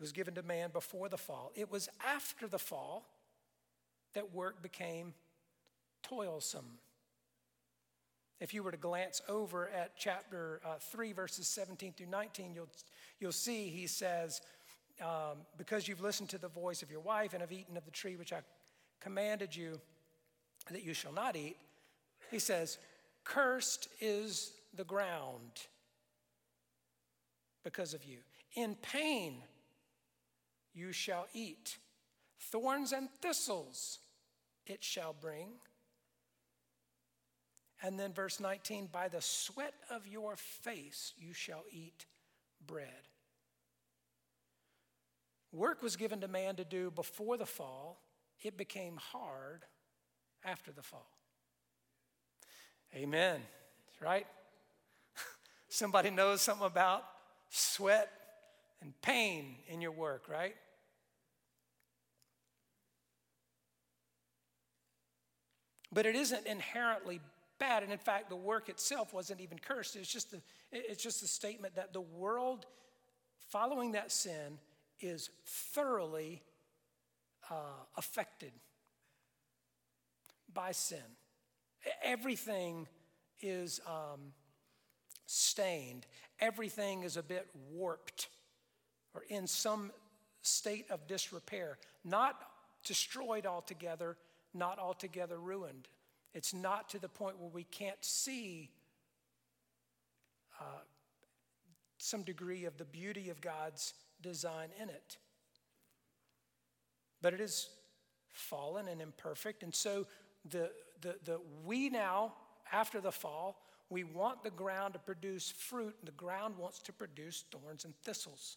was 0.00 0.10
given 0.10 0.34
to 0.34 0.42
man 0.42 0.70
before 0.72 1.08
the 1.08 1.16
fall. 1.16 1.52
It 1.54 1.70
was 1.70 1.88
after 2.04 2.48
the 2.48 2.58
fall 2.58 3.06
that 4.14 4.34
work 4.34 4.62
became 4.62 5.14
toilsome. 6.02 6.78
If 8.40 8.52
you 8.52 8.62
were 8.62 8.72
to 8.72 8.76
glance 8.76 9.22
over 9.28 9.68
at 9.68 9.92
chapter 9.96 10.60
uh, 10.64 10.74
3, 10.78 11.12
verses 11.12 11.46
17 11.46 11.94
through 11.96 12.08
19, 12.08 12.52
you'll, 12.54 12.68
you'll 13.20 13.32
see 13.32 13.68
he 13.68 13.86
says, 13.86 14.40
um, 15.00 15.38
Because 15.56 15.86
you've 15.88 16.02
listened 16.02 16.28
to 16.30 16.38
the 16.38 16.48
voice 16.48 16.82
of 16.82 16.90
your 16.90 17.00
wife 17.00 17.32
and 17.32 17.40
have 17.40 17.52
eaten 17.52 17.76
of 17.76 17.84
the 17.84 17.90
tree 17.90 18.16
which 18.16 18.32
I 18.32 18.40
commanded 19.00 19.54
you 19.54 19.80
that 20.70 20.82
you 20.82 20.94
shall 20.94 21.12
not 21.12 21.36
eat, 21.36 21.56
he 22.30 22.38
says, 22.38 22.78
Cursed 23.24 23.88
is 24.00 24.52
the 24.76 24.84
ground 24.84 25.62
because 27.62 27.94
of 27.94 28.04
you. 28.04 28.18
In 28.56 28.74
pain 28.76 29.36
you 30.74 30.92
shall 30.92 31.26
eat. 31.32 31.78
Thorns 32.38 32.92
and 32.92 33.08
thistles 33.22 34.00
it 34.66 34.82
shall 34.82 35.14
bring. 35.18 35.48
And 37.82 37.98
then 37.98 38.12
verse 38.12 38.40
19, 38.40 38.88
by 38.90 39.08
the 39.08 39.20
sweat 39.20 39.74
of 39.90 40.06
your 40.06 40.36
face 40.36 41.12
you 41.18 41.34
shall 41.34 41.64
eat 41.70 42.06
bread. 42.66 43.08
work 45.52 45.82
was 45.82 45.96
given 45.96 46.20
to 46.20 46.28
man 46.28 46.56
to 46.56 46.64
do 46.64 46.90
before 46.90 47.36
the 47.36 47.46
fall, 47.46 48.00
it 48.42 48.56
became 48.56 48.96
hard 48.96 49.64
after 50.44 50.72
the 50.72 50.82
fall. 50.82 51.10
Amen. 52.94 53.40
Right? 54.00 54.26
Somebody 55.68 56.10
knows 56.10 56.42
something 56.42 56.66
about 56.66 57.04
sweat 57.50 58.10
and 58.80 58.92
pain 59.02 59.56
in 59.68 59.80
your 59.80 59.92
work, 59.92 60.28
right? 60.28 60.54
But 65.94 66.06
it 66.06 66.16
isn't 66.16 66.46
inherently 66.46 67.20
bad. 67.58 67.84
And 67.84 67.92
in 67.92 67.98
fact, 67.98 68.28
the 68.28 68.36
work 68.36 68.68
itself 68.68 69.14
wasn't 69.14 69.40
even 69.40 69.58
cursed. 69.58 69.96
It's 69.96 70.12
just 70.12 70.34
a, 70.34 70.40
it's 70.72 71.02
just 71.02 71.22
a 71.22 71.28
statement 71.28 71.76
that 71.76 71.92
the 71.92 72.00
world 72.00 72.66
following 73.48 73.92
that 73.92 74.10
sin 74.10 74.58
is 75.00 75.30
thoroughly 75.46 76.42
uh, 77.50 77.54
affected 77.96 78.52
by 80.52 80.72
sin. 80.72 80.98
Everything 82.02 82.88
is 83.40 83.80
um, 83.86 84.32
stained, 85.26 86.06
everything 86.40 87.02
is 87.02 87.16
a 87.16 87.22
bit 87.22 87.46
warped 87.70 88.28
or 89.14 89.22
in 89.28 89.46
some 89.46 89.92
state 90.42 90.90
of 90.90 91.06
disrepair. 91.06 91.78
Not 92.04 92.40
destroyed 92.84 93.46
altogether, 93.46 94.16
not 94.54 94.78
altogether 94.78 95.38
ruined. 95.38 95.88
It's 96.34 96.52
not 96.52 96.88
to 96.90 96.98
the 96.98 97.08
point 97.08 97.38
where 97.38 97.50
we 97.50 97.64
can't 97.64 98.02
see 98.04 98.70
uh, 100.60 100.82
some 101.98 102.22
degree 102.22 102.64
of 102.64 102.76
the 102.76 102.84
beauty 102.84 103.30
of 103.30 103.40
God's 103.40 103.94
design 104.20 104.68
in 104.80 104.88
it. 104.88 105.18
But 107.22 107.34
it 107.34 107.40
is 107.40 107.68
fallen 108.32 108.88
and 108.88 109.00
imperfect. 109.00 109.62
And 109.62 109.74
so 109.74 110.06
the, 110.50 110.70
the, 111.00 111.16
the, 111.24 111.40
we 111.64 111.88
now, 111.88 112.34
after 112.72 113.00
the 113.00 113.12
fall, 113.12 113.60
we 113.90 114.04
want 114.04 114.42
the 114.42 114.50
ground 114.50 114.94
to 114.94 114.98
produce 114.98 115.50
fruit, 115.50 115.94
and 116.00 116.08
the 116.08 116.12
ground 116.12 116.56
wants 116.58 116.80
to 116.80 116.92
produce 116.92 117.44
thorns 117.50 117.84
and 117.84 117.94
thistles. 118.02 118.56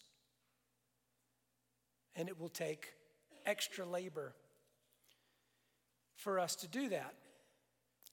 And 2.16 2.28
it 2.28 2.40
will 2.40 2.50
take 2.50 2.94
extra 3.46 3.86
labor 3.86 4.34
for 6.18 6.40
us 6.40 6.56
to 6.58 6.68
do 6.68 6.90
that. 6.90 7.14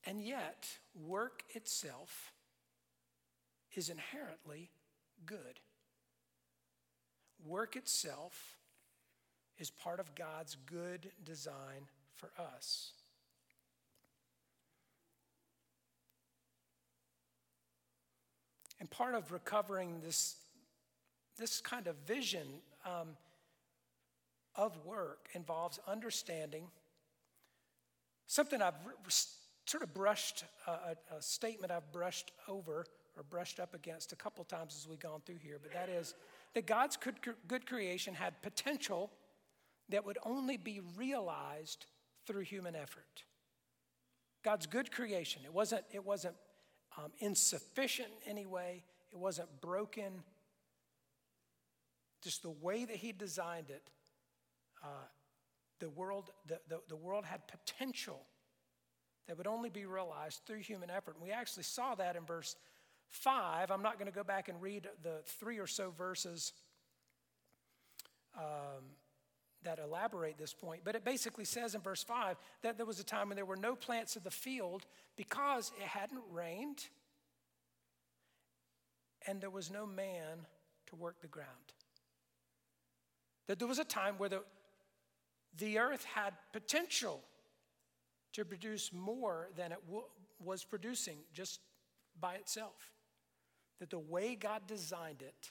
And 0.07 0.21
yet, 0.21 0.69
work 0.95 1.43
itself 1.55 2.33
is 3.75 3.89
inherently 3.89 4.71
good. 5.27 5.59
Work 7.45 7.75
itself 7.75 8.59
is 9.59 9.71
part 9.71 9.99
of 9.99 10.15
God's 10.15 10.57
good 10.67 11.11
design 11.25 11.89
for 12.17 12.31
us. 12.39 12.93
And 18.79 18.91
part 18.91 19.15
of 19.15 19.33
recovering 19.33 20.01
this, 20.05 20.37
this 21.39 21.61
kind 21.61 21.87
of 21.87 21.97
vision 22.07 22.47
um, 22.85 23.17
of 24.55 24.77
work 24.85 25.29
involves 25.33 25.79
understanding 25.89 26.67
something 28.26 28.62
I've 28.62 28.75
sort 29.66 29.83
of 29.83 29.95
brushed, 29.95 30.45
uh, 30.66 30.95
a, 31.11 31.16
a 31.16 31.23
statement 31.23 31.73
I've 31.73 31.90
brushed 31.93 32.33
over 32.49 32.87
or 33.16 33.23
brushed 33.23 33.61
up 33.61 33.75
against 33.75 34.12
a 34.12 34.16
couple 34.16 34.45
times 34.45 34.76
as 34.76 34.88
we've 34.88 34.99
gone 34.99 35.23
through 35.25 35.38
here, 35.38 35.59
but 35.62 35.73
that 35.73 35.88
is 35.88 36.14
that 36.54 36.66
God's 36.66 36.97
good, 36.97 37.16
good 37.47 37.66
creation 37.66 38.14
had 38.14 38.40
potential 38.43 39.11
that 39.88 40.04
would 40.04 40.19
only 40.25 40.57
be 40.57 40.81
realized 40.96 41.87
through 42.27 42.42
human 42.42 42.75
effort. 42.75 43.25
God's 44.44 44.66
good 44.66 44.92
creation, 44.92 45.42
it 45.44 45.53
wasn't, 45.53 45.85
it 45.92 46.05
wasn't 46.05 46.35
um, 46.99 47.12
insufficient 47.18 48.09
in 48.25 48.31
any 48.31 48.46
way, 48.46 48.85
it 49.12 49.18
wasn't 49.18 49.49
broken. 49.61 50.22
Just 52.22 52.42
the 52.42 52.51
way 52.51 52.85
that 52.85 52.96
He 52.96 53.12
designed 53.12 53.70
it, 53.70 53.90
uh, 54.83 54.88
the, 55.85 55.90
world, 55.90 56.31
the, 56.47 56.59
the, 56.66 56.81
the 56.88 56.97
world 56.97 57.27
had 57.27 57.42
potential 57.47 58.23
that 59.29 59.37
would 59.37 59.47
only 59.47 59.68
be 59.68 59.85
realized 59.85 60.40
through 60.47 60.61
human 60.61 60.88
effort. 60.88 61.16
And 61.16 61.23
we 61.23 61.31
actually 61.31 61.64
saw 61.64 61.94
that 61.97 62.16
in 62.16 62.25
verse 62.25 62.57
5. 63.11 63.70
I'm 63.70 63.83
not 63.83 63.99
going 63.99 64.11
to 64.11 64.14
go 64.14 64.25
back 64.25 64.49
and 64.49 64.62
read 64.62 64.88
the 65.03 65.18
three 65.27 65.59
or 65.59 65.66
so 65.66 65.90
verses 65.90 66.55
um, 68.35 68.85
that 69.62 69.79
elaborate 69.79 70.38
this 70.38 70.55
point, 70.55 70.81
but 70.85 70.94
it 70.94 71.05
basically 71.05 71.44
says 71.44 71.75
in 71.75 71.83
verse 71.83 72.03
5 72.03 72.38
that 72.62 72.79
there 72.79 72.87
was 72.87 72.99
a 72.99 73.05
time 73.05 73.29
when 73.29 73.37
there 73.37 73.44
were 73.44 73.55
no 73.55 73.77
plants 73.77 74.16
of 74.16 74.25
the 74.25 74.31
field 74.31 74.87
because 75.16 75.70
it 75.79 75.87
hadn't 75.87 76.23
rained 76.33 76.87
and 79.27 79.38
there 79.38 79.51
was 79.51 79.70
no 79.70 79.85
man 79.85 80.47
to 80.87 80.97
work 80.97 81.20
the 81.20 81.29
ground. 81.29 81.49
That 83.49 83.59
there 83.59 83.68
was 83.68 83.79
a 83.79 83.85
time 83.85 84.14
where 84.16 84.31
the, 84.31 84.42
the 85.59 85.79
earth 85.79 86.05
had 86.05 86.35
potential 86.53 87.23
to 88.33 88.45
produce 88.45 88.93
more 88.93 89.49
than 89.57 89.73
it 89.73 89.79
w- 89.87 90.05
was 90.43 90.64
producing 90.64 91.19
just 91.33 91.61
by 92.21 92.35
itself. 92.35 92.93
That 93.81 93.90
the 93.90 93.99
way 93.99 94.35
God 94.35 94.62
designed 94.67 95.23
it 95.23 95.51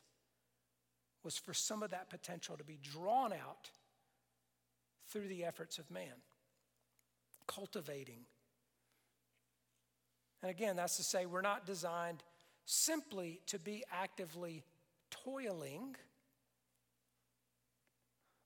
was 1.24 1.38
for 1.38 1.54
some 1.54 1.84
of 1.84 1.92
that 1.92 2.10
potential 2.10 2.58
to 2.58 2.64
be 2.64 2.78
drawn 2.82 3.32
out 3.32 3.70
through 5.10 5.28
the 5.28 5.46
efforts 5.46 5.78
of 5.78 5.90
man, 5.90 6.22
cultivating. 7.48 8.26
And 10.42 10.52
again, 10.52 10.76
that's 10.76 10.98
to 10.98 11.04
say, 11.04 11.26
we're 11.26 11.42
not 11.42 11.66
designed 11.66 12.24
simply 12.66 13.40
to 13.48 13.60
be 13.60 13.84
actively 13.92 14.64
toiling, 15.10 15.96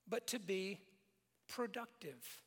but 0.08 0.26
to 0.28 0.38
be 0.38 0.78
productive. 1.48 2.42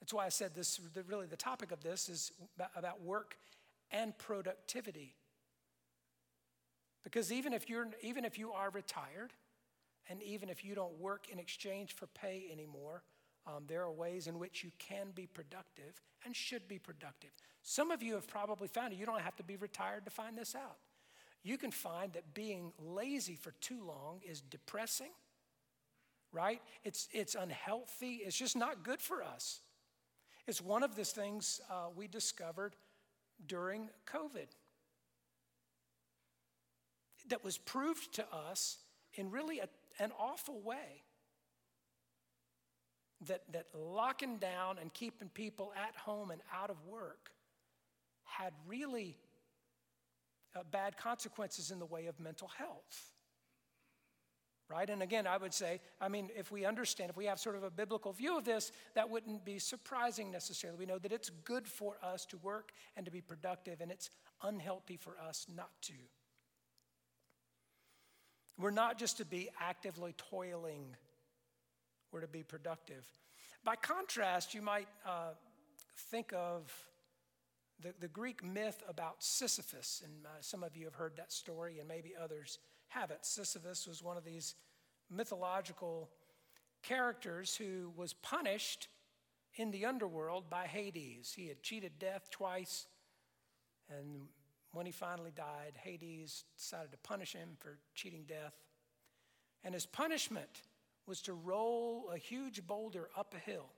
That's 0.00 0.12
why 0.12 0.26
I 0.26 0.30
said 0.30 0.54
this 0.54 0.80
really 1.08 1.26
the 1.26 1.36
topic 1.36 1.72
of 1.72 1.82
this 1.82 2.08
is 2.08 2.32
about 2.76 3.02
work 3.02 3.36
and 3.90 4.16
productivity. 4.18 5.14
Because 7.04 7.32
even 7.32 7.52
if 7.52 7.68
you're 7.68 7.88
even 8.02 8.24
if 8.24 8.38
you 8.38 8.52
are 8.52 8.70
retired 8.70 9.32
and 10.08 10.22
even 10.22 10.48
if 10.48 10.64
you 10.64 10.74
don't 10.74 10.98
work 10.98 11.28
in 11.30 11.38
exchange 11.38 11.92
for 11.94 12.06
pay 12.08 12.48
anymore, 12.52 13.02
um, 13.46 13.64
there 13.68 13.82
are 13.82 13.92
ways 13.92 14.26
in 14.26 14.38
which 14.38 14.64
you 14.64 14.70
can 14.78 15.12
be 15.14 15.26
productive 15.26 16.00
and 16.24 16.34
should 16.34 16.66
be 16.66 16.78
productive. 16.78 17.30
Some 17.62 17.90
of 17.90 18.02
you 18.02 18.14
have 18.14 18.26
probably 18.26 18.68
found 18.68 18.92
it. 18.92 18.96
You 18.96 19.06
don't 19.06 19.20
have 19.20 19.36
to 19.36 19.44
be 19.44 19.56
retired 19.56 20.04
to 20.04 20.10
find 20.10 20.36
this 20.36 20.54
out. 20.54 20.78
You 21.44 21.58
can 21.58 21.70
find 21.70 22.12
that 22.14 22.34
being 22.34 22.72
lazy 22.78 23.36
for 23.36 23.52
too 23.60 23.84
long 23.86 24.20
is 24.28 24.40
depressing, 24.40 25.10
right? 26.36 26.60
It's, 26.84 27.08
it's 27.12 27.34
unhealthy. 27.34 28.20
It's 28.24 28.36
just 28.36 28.56
not 28.56 28.84
good 28.84 29.00
for 29.00 29.22
us. 29.22 29.60
It's 30.46 30.60
one 30.60 30.82
of 30.82 30.94
the 30.94 31.04
things 31.04 31.60
uh, 31.70 31.86
we 31.96 32.06
discovered 32.06 32.76
during 33.46 33.88
COVID 34.06 34.48
that 37.28 37.42
was 37.42 37.56
proved 37.56 38.14
to 38.14 38.24
us 38.32 38.78
in 39.14 39.30
really 39.30 39.60
a, 39.60 39.68
an 39.98 40.12
awful 40.18 40.60
way. 40.60 41.02
That, 43.28 43.40
that 43.52 43.68
locking 43.74 44.36
down 44.36 44.76
and 44.78 44.92
keeping 44.92 45.30
people 45.30 45.72
at 45.74 45.96
home 45.96 46.30
and 46.30 46.42
out 46.54 46.68
of 46.68 46.76
work 46.84 47.30
had 48.24 48.52
really 48.66 49.16
uh, 50.54 50.60
bad 50.70 50.98
consequences 50.98 51.70
in 51.70 51.78
the 51.78 51.86
way 51.86 52.06
of 52.06 52.20
mental 52.20 52.48
health 52.48 53.15
right? 54.68 54.88
And 54.88 55.02
again, 55.02 55.26
I 55.26 55.36
would 55.36 55.54
say, 55.54 55.80
I 56.00 56.08
mean, 56.08 56.30
if 56.36 56.50
we 56.50 56.64
understand, 56.64 57.10
if 57.10 57.16
we 57.16 57.26
have 57.26 57.38
sort 57.38 57.56
of 57.56 57.62
a 57.62 57.70
biblical 57.70 58.12
view 58.12 58.36
of 58.36 58.44
this, 58.44 58.72
that 58.94 59.08
wouldn't 59.08 59.44
be 59.44 59.58
surprising 59.58 60.30
necessarily. 60.30 60.78
We 60.78 60.86
know 60.86 60.98
that 60.98 61.12
it's 61.12 61.30
good 61.44 61.68
for 61.68 61.96
us 62.02 62.24
to 62.26 62.36
work 62.38 62.72
and 62.96 63.06
to 63.06 63.12
be 63.12 63.20
productive, 63.20 63.80
and 63.80 63.90
it's 63.90 64.10
unhealthy 64.42 64.96
for 64.96 65.16
us 65.18 65.46
not 65.54 65.70
to. 65.82 65.92
We're 68.58 68.70
not 68.70 68.98
just 68.98 69.18
to 69.18 69.24
be 69.24 69.50
actively 69.60 70.14
toiling, 70.16 70.96
we're 72.10 72.22
to 72.22 72.26
be 72.26 72.42
productive. 72.42 73.04
By 73.64 73.76
contrast, 73.76 74.54
you 74.54 74.62
might 74.62 74.88
uh, 75.06 75.34
think 76.10 76.32
of 76.32 76.72
the, 77.80 77.92
the 78.00 78.08
Greek 78.08 78.42
myth 78.42 78.82
about 78.88 79.22
Sisyphus, 79.22 80.02
and 80.04 80.24
uh, 80.24 80.28
some 80.40 80.62
of 80.62 80.76
you 80.76 80.86
have 80.86 80.94
heard 80.94 81.16
that 81.16 81.32
story, 81.32 81.78
and 81.78 81.86
maybe 81.86 82.14
others 82.20 82.58
habit. 82.88 83.24
Sisyphus 83.24 83.86
was 83.86 84.02
one 84.02 84.16
of 84.16 84.24
these 84.24 84.54
mythological 85.10 86.10
characters 86.82 87.56
who 87.56 87.92
was 87.96 88.12
punished 88.12 88.88
in 89.56 89.70
the 89.70 89.86
underworld 89.86 90.50
by 90.50 90.66
Hades. 90.66 91.32
He 91.36 91.48
had 91.48 91.62
cheated 91.62 91.98
death 91.98 92.28
twice, 92.30 92.86
and 93.88 94.28
when 94.72 94.86
he 94.86 94.92
finally 94.92 95.32
died, 95.34 95.72
Hades 95.82 96.44
decided 96.56 96.92
to 96.92 96.98
punish 96.98 97.32
him 97.32 97.50
for 97.58 97.78
cheating 97.94 98.24
death. 98.28 98.54
And 99.64 99.74
his 99.74 99.86
punishment 99.86 100.62
was 101.06 101.22
to 101.22 101.32
roll 101.32 102.10
a 102.12 102.18
huge 102.18 102.66
boulder 102.66 103.08
up 103.16 103.34
a 103.34 103.38
hill, 103.38 103.70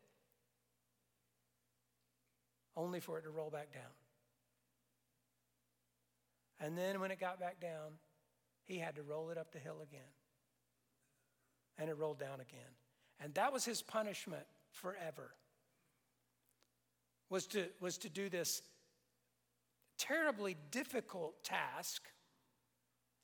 only 2.76 3.00
for 3.00 3.18
it 3.18 3.22
to 3.22 3.30
roll 3.30 3.50
back 3.50 3.72
down. 3.72 3.82
And 6.60 6.76
then 6.76 7.00
when 7.00 7.10
it 7.10 7.20
got 7.20 7.38
back 7.38 7.60
down, 7.60 7.92
he 8.68 8.78
had 8.78 8.96
to 8.96 9.02
roll 9.02 9.30
it 9.30 9.38
up 9.38 9.50
the 9.50 9.58
hill 9.58 9.78
again. 9.82 10.00
And 11.78 11.88
it 11.88 11.96
rolled 11.96 12.20
down 12.20 12.34
again. 12.34 12.76
And 13.18 13.34
that 13.34 13.52
was 13.52 13.64
his 13.64 13.80
punishment 13.82 14.44
forever. 14.70 15.30
Was 17.30 17.46
to, 17.48 17.64
was 17.80 17.98
to 17.98 18.10
do 18.10 18.28
this 18.28 18.62
terribly 19.98 20.56
difficult 20.70 21.42
task 21.42 22.02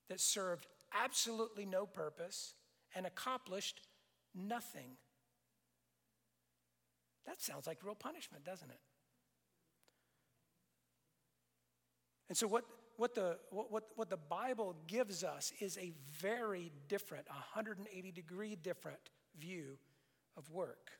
that 0.09 0.19
served 0.19 0.67
absolutely 0.93 1.67
no 1.67 1.85
purpose 1.85 2.55
and 2.95 3.07
accomplished 3.07 3.83
nothing. 4.35 4.97
That 7.27 7.43
sounds 7.43 7.67
like 7.67 7.79
real 7.85 7.95
punishment, 7.95 8.45
doesn't 8.45 8.71
it? 8.71 8.81
And 12.29 12.37
so, 12.37 12.47
what, 12.47 12.65
what, 12.97 13.15
the, 13.15 13.39
what, 13.51 13.85
what 13.97 14.11
the 14.11 14.17
Bible 14.17 14.77
gives 14.87 15.25
us 15.25 15.53
is 15.61 15.77
a 15.79 15.93
very 16.21 16.73
different, 16.89 17.29
180 17.29 18.13
degree 18.13 18.57
different 18.57 19.11
view 19.39 19.79
of 20.37 20.51
work. 20.51 20.91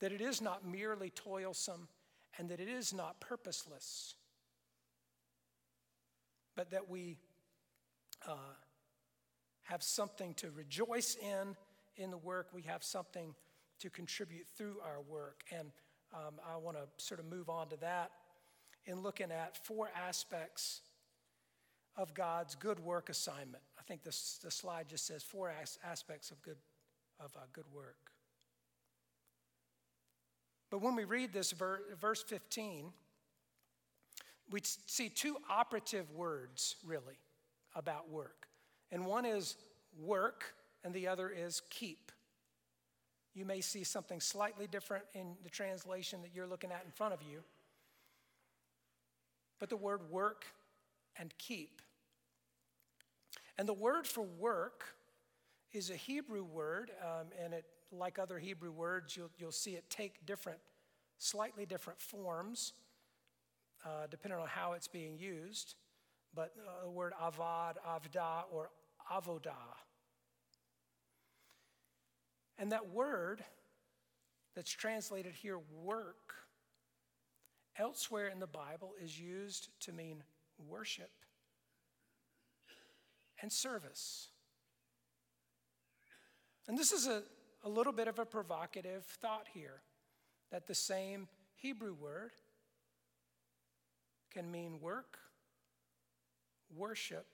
That 0.00 0.12
it 0.12 0.20
is 0.20 0.40
not 0.40 0.66
merely 0.66 1.10
toilsome 1.10 1.88
and 2.38 2.48
that 2.48 2.60
it 2.60 2.68
is 2.68 2.94
not 2.94 3.20
purposeless, 3.20 4.14
but 6.56 6.70
that 6.70 6.88
we 6.88 7.18
uh, 8.26 8.54
have 9.62 9.82
something 9.82 10.34
to 10.34 10.50
rejoice 10.50 11.16
in 11.16 11.56
in 11.96 12.10
the 12.10 12.18
work, 12.18 12.48
we 12.52 12.62
have 12.62 12.82
something 12.82 13.34
to 13.80 13.90
contribute 13.90 14.46
through 14.56 14.76
our 14.84 15.00
work. 15.02 15.42
And 15.56 15.70
um, 16.14 16.34
I 16.46 16.56
want 16.56 16.76
to 16.76 16.84
sort 17.04 17.20
of 17.20 17.26
move 17.26 17.48
on 17.48 17.68
to 17.68 17.76
that 17.78 18.10
in 18.90 19.02
looking 19.02 19.30
at 19.30 19.56
four 19.64 19.88
aspects 19.96 20.80
of 21.96 22.12
God's 22.12 22.54
good 22.54 22.80
work 22.80 23.08
assignment. 23.08 23.62
I 23.78 23.82
think 23.82 24.02
this, 24.02 24.38
the 24.42 24.50
slide 24.50 24.88
just 24.88 25.06
says 25.06 25.22
four 25.22 25.52
as- 25.62 25.78
aspects 25.84 26.30
of 26.30 26.42
good, 26.42 26.56
of 27.18 27.34
uh, 27.36 27.40
good 27.52 27.64
work. 27.72 28.10
But 30.70 30.82
when 30.82 30.94
we 30.94 31.04
read 31.04 31.32
this 31.32 31.52
ver- 31.52 31.82
verse 32.00 32.22
15, 32.22 32.92
we 34.50 34.60
see 34.64 35.08
two 35.08 35.36
operative 35.48 36.10
words 36.12 36.76
really 36.84 37.18
about 37.74 38.10
work. 38.10 38.46
And 38.90 39.06
one 39.06 39.24
is 39.24 39.56
work, 40.00 40.54
and 40.84 40.92
the 40.92 41.06
other 41.08 41.28
is 41.28 41.62
keep. 41.70 42.10
You 43.34 43.44
may 43.44 43.60
see 43.60 43.84
something 43.84 44.20
slightly 44.20 44.66
different 44.66 45.04
in 45.14 45.36
the 45.44 45.50
translation 45.50 46.22
that 46.22 46.30
you're 46.34 46.48
looking 46.48 46.72
at 46.72 46.82
in 46.84 46.90
front 46.90 47.14
of 47.14 47.22
you. 47.22 47.42
But 49.60 49.68
the 49.68 49.76
word 49.76 50.10
work 50.10 50.46
and 51.16 51.32
keep. 51.38 51.82
And 53.58 53.68
the 53.68 53.74
word 53.74 54.06
for 54.06 54.24
work 54.24 54.84
is 55.72 55.90
a 55.90 55.96
Hebrew 55.96 56.42
word, 56.42 56.90
um, 57.02 57.26
and 57.42 57.52
it, 57.52 57.64
like 57.92 58.18
other 58.18 58.38
Hebrew 58.38 58.72
words, 58.72 59.16
you'll, 59.16 59.30
you'll 59.38 59.52
see 59.52 59.72
it 59.72 59.84
take 59.90 60.24
different, 60.26 60.58
slightly 61.18 61.66
different 61.66 62.00
forms, 62.00 62.72
uh, 63.84 64.06
depending 64.10 64.40
on 64.40 64.48
how 64.48 64.72
it's 64.72 64.88
being 64.88 65.18
used. 65.18 65.74
But 66.34 66.54
uh, 66.66 66.84
the 66.84 66.90
word 66.90 67.12
avad, 67.22 67.74
avda, 67.86 68.44
or 68.52 68.70
avodah. 69.12 69.52
And 72.58 72.72
that 72.72 72.90
word 72.90 73.42
that's 74.54 74.70
translated 74.70 75.32
here, 75.34 75.58
work, 75.82 76.34
elsewhere 77.78 78.28
in 78.28 78.40
the 78.40 78.46
Bible 78.46 78.92
is 79.02 79.18
used 79.18 79.68
to 79.80 79.92
mean 79.92 80.22
worship 80.68 81.10
and 83.40 83.50
service. 83.50 84.28
And 86.66 86.78
this 86.78 86.92
is 86.92 87.06
a, 87.06 87.22
a 87.64 87.68
little 87.68 87.92
bit 87.92 88.08
of 88.08 88.18
a 88.18 88.24
provocative 88.24 89.04
thought 89.04 89.46
here 89.52 89.82
that 90.50 90.66
the 90.66 90.74
same 90.74 91.28
Hebrew 91.56 91.94
word 91.94 92.32
can 94.30 94.50
mean 94.50 94.80
work, 94.80 95.18
worship, 96.74 97.26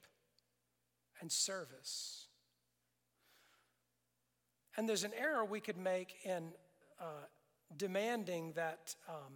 and 1.21 1.31
service. 1.31 2.27
And 4.77 4.89
there's 4.89 5.05
an 5.05 5.13
error 5.19 5.45
we 5.45 5.61
could 5.61 5.79
make 5.79 6.17
in 6.25 6.53
uh, 7.01 7.27
demanding 7.77 8.53
that 8.53 8.95
um, 9.09 9.33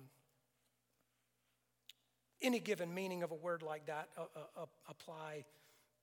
any 2.43 2.61
given 2.61 2.93
meaning 2.95 3.23
of 3.23 3.31
a 3.31 3.35
word 3.35 3.63
like 3.63 3.87
that 3.87 4.09
uh, 4.17 4.23
uh, 4.57 4.67
apply, 4.89 5.45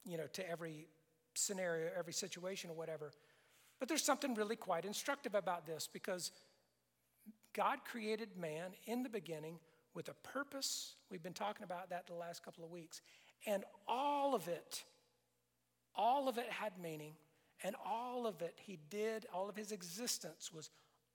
you 0.05 0.17
know, 0.17 0.27
to 0.33 0.49
every 0.49 0.87
scenario, 1.33 1.89
every 1.97 2.13
situation, 2.13 2.69
or 2.69 2.73
whatever. 2.73 3.11
But 3.79 3.87
there's 3.87 4.03
something 4.03 4.33
really 4.33 4.55
quite 4.55 4.85
instructive 4.85 5.35
about 5.35 5.65
this 5.65 5.87
because 5.91 6.31
God 7.53 7.79
created 7.89 8.29
man 8.37 8.71
in 8.85 9.03
the 9.03 9.09
beginning 9.09 9.59
with 9.93 10.09
a 10.09 10.13
purpose. 10.27 10.95
We've 11.09 11.23
been 11.23 11.33
talking 11.33 11.63
about 11.63 11.89
that 11.89 12.07
the 12.07 12.13
last 12.13 12.43
couple 12.43 12.63
of 12.63 12.71
weeks. 12.71 13.01
And 13.45 13.63
all 13.87 14.35
of 14.35 14.47
it, 14.47 14.83
all 15.95 16.27
of 16.27 16.37
it 16.37 16.49
had 16.49 16.73
meaning. 16.81 17.13
And 17.63 17.75
all 17.85 18.27
of 18.27 18.41
it 18.41 18.55
he 18.63 18.77
did, 18.89 19.25
all 19.33 19.49
of 19.49 19.55
his 19.55 19.71
existence 19.71 20.51
was 20.53 20.69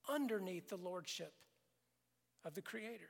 underneath 0.09 0.67
the 0.67 0.77
lordship 0.77 1.33
of 2.43 2.53
the 2.53 2.61
Creator. 2.61 3.09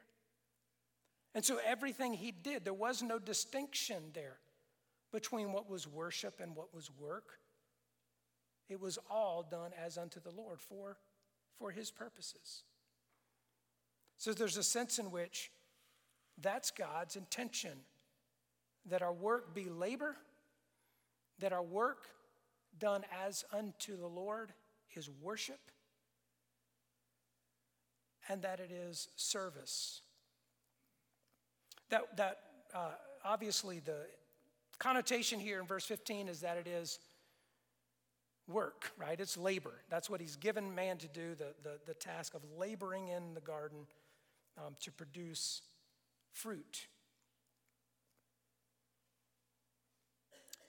And 1.35 1.43
so 1.43 1.59
everything 1.65 2.13
he 2.13 2.31
did, 2.31 2.63
there 2.63 2.73
was 2.73 3.01
no 3.01 3.17
distinction 3.17 4.03
there 4.13 4.37
between 5.11 5.51
what 5.51 5.69
was 5.69 5.87
worship 5.87 6.39
and 6.39 6.55
what 6.55 6.73
was 6.73 6.89
work. 6.99 7.39
It 8.69 8.79
was 8.79 8.99
all 9.09 9.43
done 9.49 9.71
as 9.83 9.97
unto 9.97 10.19
the 10.19 10.31
Lord 10.31 10.61
for, 10.61 10.97
for 11.57 11.71
his 11.71 11.91
purposes. 11.91 12.63
So 14.17 14.33
there's 14.33 14.57
a 14.57 14.63
sense 14.63 14.99
in 14.99 15.11
which 15.11 15.51
that's 16.41 16.71
God's 16.71 17.15
intention 17.15 17.79
that 18.85 19.01
our 19.01 19.13
work 19.13 19.53
be 19.53 19.65
labor, 19.65 20.15
that 21.39 21.53
our 21.53 21.63
work 21.63 22.07
done 22.79 23.03
as 23.25 23.43
unto 23.51 23.97
the 23.97 24.07
Lord 24.07 24.53
is 24.95 25.09
worship, 25.21 25.71
and 28.29 28.41
that 28.43 28.59
it 28.59 28.71
is 28.71 29.09
service. 29.15 30.02
That, 31.89 32.17
that 32.17 32.39
uh, 32.73 32.91
obviously, 33.23 33.79
the 33.79 34.05
connotation 34.79 35.39
here 35.39 35.59
in 35.59 35.65
verse 35.65 35.85
15 35.85 36.27
is 36.27 36.41
that 36.41 36.57
it 36.57 36.67
is 36.67 36.99
work, 38.47 38.91
right? 38.97 39.19
It's 39.19 39.37
labor. 39.37 39.73
That's 39.89 40.09
what 40.09 40.19
he's 40.19 40.35
given 40.35 40.73
man 40.73 40.97
to 40.97 41.07
do 41.07 41.35
the, 41.35 41.53
the, 41.63 41.79
the 41.85 41.93
task 41.93 42.33
of 42.33 42.41
laboring 42.57 43.07
in 43.07 43.33
the 43.33 43.41
garden 43.41 43.85
um, 44.57 44.75
to 44.81 44.91
produce 44.91 45.61
fruit. 46.31 46.87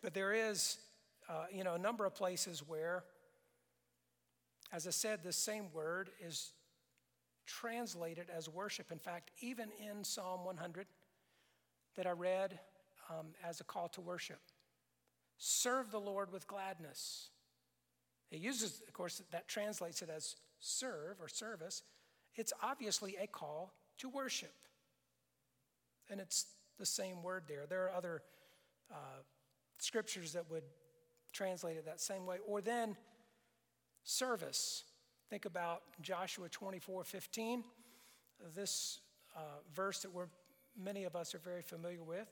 But 0.03 0.15
there 0.15 0.33
is 0.33 0.79
uh, 1.29 1.47
you 1.51 1.65
know, 1.65 1.75
a 1.75 1.79
number 1.79 2.05
of 2.05 2.15
places 2.15 2.63
where, 2.67 3.05
as 4.73 4.87
I 4.87 4.91
said, 4.91 5.21
this 5.23 5.37
same 5.37 5.73
word 5.73 6.11
is 6.21 6.53
translated 7.47 8.27
as 8.35 8.49
worship. 8.49 8.93
In 8.93 8.99
fact, 8.99 9.31
even 9.41 9.71
in 9.81 10.05
Psalm 10.05 10.45
100 10.45 10.87
that 11.97 12.07
I 12.07 12.11
read 12.11 12.59
um, 13.11 13.29
as 13.47 13.61
a 13.61 13.65
call 13.65 13.89
to 13.89 14.01
worship, 14.01 14.41
serve 15.39 15.91
the 15.91 16.01
Lord 16.01 16.33
with 16.33 16.47
gladness. 16.47 17.29
It 18.31 18.41
uses, 18.41 18.83
of 18.87 18.93
course, 18.93 19.23
that 19.31 19.49
translates 19.49 20.03
it 20.03 20.11
as 20.15 20.37
serve 20.59 21.21
or 21.21 21.29
service. 21.29 21.83
It's 22.35 22.53
obviously 22.63 23.17
a 23.21 23.27
call 23.27 23.75
to 23.99 24.09
worship. 24.09 24.55
And 26.11 26.21
it's 26.21 26.47
the 26.79 26.87
same 26.87 27.23
word 27.23 27.45
there. 27.49 27.67
There 27.69 27.85
are 27.85 27.93
other 27.93 28.23
uh, 28.91 29.23
scriptures 29.79 30.33
that 30.33 30.51
would 30.51 30.65
translate 31.33 31.77
it 31.77 31.87
that 31.87 32.01
same 32.01 32.27
way. 32.27 32.39
Or 32.47 32.61
then 32.61 32.97
service. 34.03 34.85
Think 35.31 35.47
about 35.47 35.83
Joshua 36.01 36.49
24 36.49 37.05
15, 37.05 37.65
this 38.55 39.01
uh, 39.37 39.41
verse 39.75 40.01
that 40.01 40.13
we're, 40.13 40.29
many 40.83 41.05
of 41.05 41.17
us 41.17 41.35
are 41.35 41.39
very 41.39 41.63
familiar 41.63 42.03
with. 42.03 42.29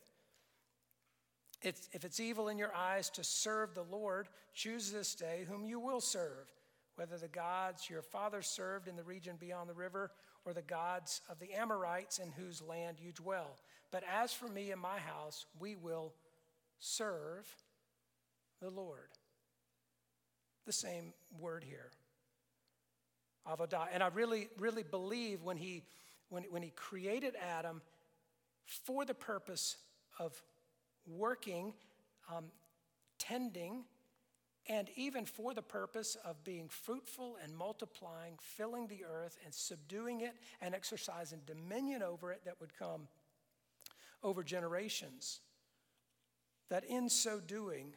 It's, 1.62 1.88
if 1.92 2.04
it's 2.04 2.18
evil 2.18 2.48
in 2.48 2.58
your 2.58 2.74
eyes 2.74 3.08
to 3.10 3.22
serve 3.22 3.74
the 3.74 3.84
Lord, 3.84 4.28
choose 4.52 4.90
this 4.90 5.14
day 5.14 5.44
whom 5.48 5.64
you 5.64 5.78
will 5.78 6.00
serve, 6.00 6.52
whether 6.96 7.16
the 7.16 7.28
gods 7.28 7.88
your 7.88 8.02
fathers 8.02 8.48
served 8.48 8.88
in 8.88 8.96
the 8.96 9.04
region 9.04 9.36
beyond 9.38 9.70
the 9.70 9.74
river 9.74 10.10
or 10.44 10.52
the 10.52 10.62
gods 10.62 11.20
of 11.28 11.38
the 11.38 11.52
Amorites 11.52 12.18
in 12.18 12.32
whose 12.32 12.60
land 12.60 12.98
you 13.00 13.12
dwell. 13.12 13.58
But 13.92 14.02
as 14.12 14.32
for 14.32 14.48
me 14.48 14.72
and 14.72 14.80
my 14.80 14.98
house, 14.98 15.46
we 15.60 15.76
will 15.76 16.14
serve 16.80 17.46
the 18.60 18.70
Lord. 18.70 19.10
the 20.66 20.72
same 20.72 21.12
word 21.38 21.64
here. 21.64 21.90
Avodah. 23.46 23.88
And 23.92 24.02
I 24.02 24.08
really, 24.08 24.48
really 24.58 24.82
believe 24.82 25.42
when 25.42 25.56
he, 25.56 25.82
when, 26.28 26.44
when 26.44 26.62
he 26.62 26.70
created 26.70 27.34
Adam 27.40 27.82
for 28.66 29.04
the 29.04 29.14
purpose 29.14 29.76
of 30.18 30.40
working, 31.06 31.74
um, 32.34 32.46
tending, 33.18 33.84
and 34.68 34.88
even 34.96 35.24
for 35.24 35.54
the 35.54 35.62
purpose 35.62 36.16
of 36.24 36.42
being 36.44 36.68
fruitful 36.68 37.36
and 37.42 37.56
multiplying, 37.56 38.34
filling 38.40 38.86
the 38.86 39.04
earth 39.04 39.36
and 39.44 39.52
subduing 39.52 40.20
it 40.20 40.34
and 40.60 40.74
exercising 40.74 41.40
dominion 41.46 42.02
over 42.02 42.32
it 42.32 42.42
that 42.44 42.60
would 42.60 42.76
come 42.78 43.08
over 44.22 44.44
generations. 44.44 45.40
That 46.68 46.84
in 46.84 47.08
so 47.08 47.40
doing, 47.40 47.94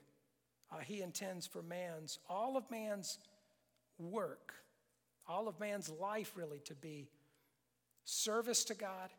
uh, 0.71 0.79
he 0.79 1.01
intends 1.01 1.45
for 1.45 1.61
man's, 1.61 2.17
all 2.27 2.57
of 2.57 2.69
man's 2.71 3.19
work, 3.99 4.53
all 5.27 5.47
of 5.47 5.59
man's 5.59 5.89
life 5.89 6.33
really 6.35 6.59
to 6.65 6.73
be 6.73 7.07
service 8.05 8.63
to 8.65 8.73
God 8.73 9.11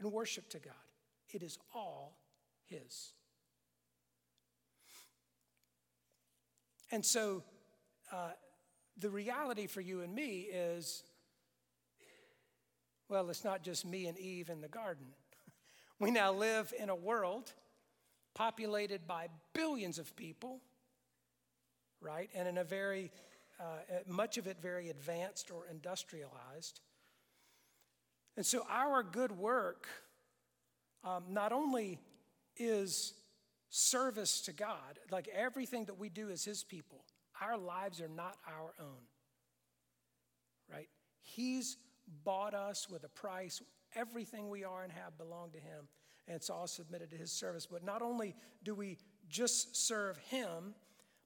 and 0.00 0.12
worship 0.12 0.48
to 0.50 0.58
God. 0.58 0.74
It 1.30 1.42
is 1.42 1.58
all 1.74 2.16
his. 2.66 3.12
And 6.90 7.04
so 7.04 7.42
uh, 8.12 8.30
the 8.96 9.10
reality 9.10 9.66
for 9.66 9.80
you 9.80 10.00
and 10.00 10.14
me 10.14 10.48
is 10.50 11.02
well, 13.08 13.30
it's 13.30 13.44
not 13.44 13.62
just 13.62 13.86
me 13.86 14.06
and 14.06 14.18
Eve 14.18 14.50
in 14.50 14.60
the 14.60 14.68
garden. 14.68 15.06
we 15.98 16.10
now 16.10 16.30
live 16.32 16.74
in 16.78 16.90
a 16.90 16.94
world 16.94 17.52
populated 18.34 19.06
by 19.06 19.28
billions 19.54 19.98
of 19.98 20.14
people, 20.14 20.60
right? 22.02 22.28
And 22.34 22.46
in 22.46 22.58
a 22.58 22.64
very, 22.64 23.10
uh, 23.58 23.78
much 24.06 24.36
of 24.36 24.46
it 24.46 24.58
very 24.60 24.90
advanced 24.90 25.50
or 25.50 25.66
industrialized. 25.70 26.80
And 28.38 28.46
so 28.46 28.64
our 28.70 29.02
good 29.02 29.32
work 29.32 29.88
um, 31.02 31.24
not 31.28 31.50
only 31.50 31.98
is 32.56 33.14
service 33.68 34.42
to 34.42 34.52
God. 34.52 35.00
Like 35.10 35.26
everything 35.34 35.86
that 35.86 35.98
we 35.98 36.08
do 36.08 36.30
as 36.30 36.44
His 36.44 36.62
people, 36.62 37.04
our 37.40 37.58
lives 37.58 38.00
are 38.00 38.06
not 38.06 38.36
our 38.46 38.74
own. 38.80 39.02
Right? 40.72 40.88
He's 41.20 41.78
bought 42.24 42.54
us 42.54 42.88
with 42.88 43.02
a 43.02 43.08
price. 43.08 43.60
Everything 43.96 44.48
we 44.48 44.62
are 44.62 44.84
and 44.84 44.92
have 44.92 45.18
belong 45.18 45.50
to 45.50 45.58
Him, 45.58 45.88
and 46.28 46.36
it's 46.36 46.48
all 46.48 46.68
submitted 46.68 47.10
to 47.10 47.16
His 47.16 47.32
service. 47.32 47.66
But 47.66 47.82
not 47.82 48.02
only 48.02 48.36
do 48.62 48.72
we 48.72 48.98
just 49.28 49.74
serve 49.74 50.16
Him, 50.16 50.76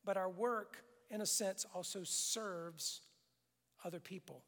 but 0.02 0.16
our 0.16 0.30
work, 0.30 0.78
in 1.10 1.20
a 1.20 1.26
sense, 1.26 1.66
also 1.74 2.04
serves 2.04 3.02
other 3.84 4.00
people. 4.00 4.44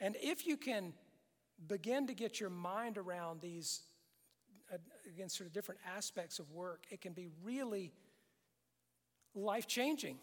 And 0.00 0.16
if 0.20 0.46
you 0.46 0.56
can 0.56 0.92
begin 1.68 2.06
to 2.08 2.14
get 2.14 2.40
your 2.40 2.50
mind 2.50 2.98
around 2.98 3.40
these 3.40 3.82
again, 5.08 5.28
sort 5.28 5.46
of 5.46 5.52
different 5.52 5.80
aspects 5.96 6.38
of 6.38 6.50
work, 6.50 6.84
it 6.90 7.00
can 7.00 7.12
be 7.12 7.28
really 7.42 7.92
life 9.34 9.66
changing 9.66 10.18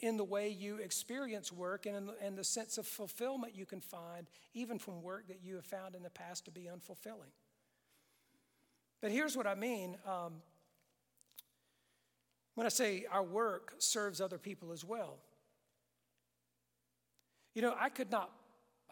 in 0.00 0.16
the 0.16 0.24
way 0.24 0.48
you 0.48 0.78
experience 0.78 1.52
work 1.52 1.86
and 1.86 1.96
in 1.96 2.06
the, 2.06 2.14
and 2.20 2.36
the 2.36 2.44
sense 2.44 2.78
of 2.78 2.86
fulfillment 2.86 3.54
you 3.54 3.64
can 3.64 3.80
find, 3.80 4.26
even 4.52 4.78
from 4.78 5.02
work 5.02 5.28
that 5.28 5.40
you 5.42 5.54
have 5.56 5.64
found 5.64 5.94
in 5.94 6.02
the 6.02 6.10
past 6.10 6.44
to 6.44 6.50
be 6.50 6.62
unfulfilling. 6.62 7.30
But 9.00 9.12
here's 9.12 9.36
what 9.36 9.46
I 9.46 9.54
mean. 9.54 9.96
Um, 10.06 10.34
when 12.54 12.66
I 12.66 12.70
say 12.70 13.06
our 13.10 13.22
work 13.22 13.74
serves 13.78 14.20
other 14.20 14.38
people 14.38 14.72
as 14.72 14.84
well, 14.84 15.18
you 17.54 17.62
know, 17.62 17.74
I 17.78 17.88
could 17.88 18.10
not, 18.10 18.30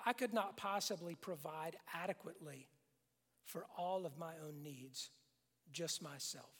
I 0.04 0.12
could 0.12 0.32
not 0.32 0.56
possibly 0.56 1.14
provide 1.14 1.76
adequately 1.92 2.68
for 3.44 3.66
all 3.76 4.06
of 4.06 4.16
my 4.18 4.32
own 4.46 4.62
needs, 4.62 5.10
just 5.72 6.02
myself. 6.02 6.50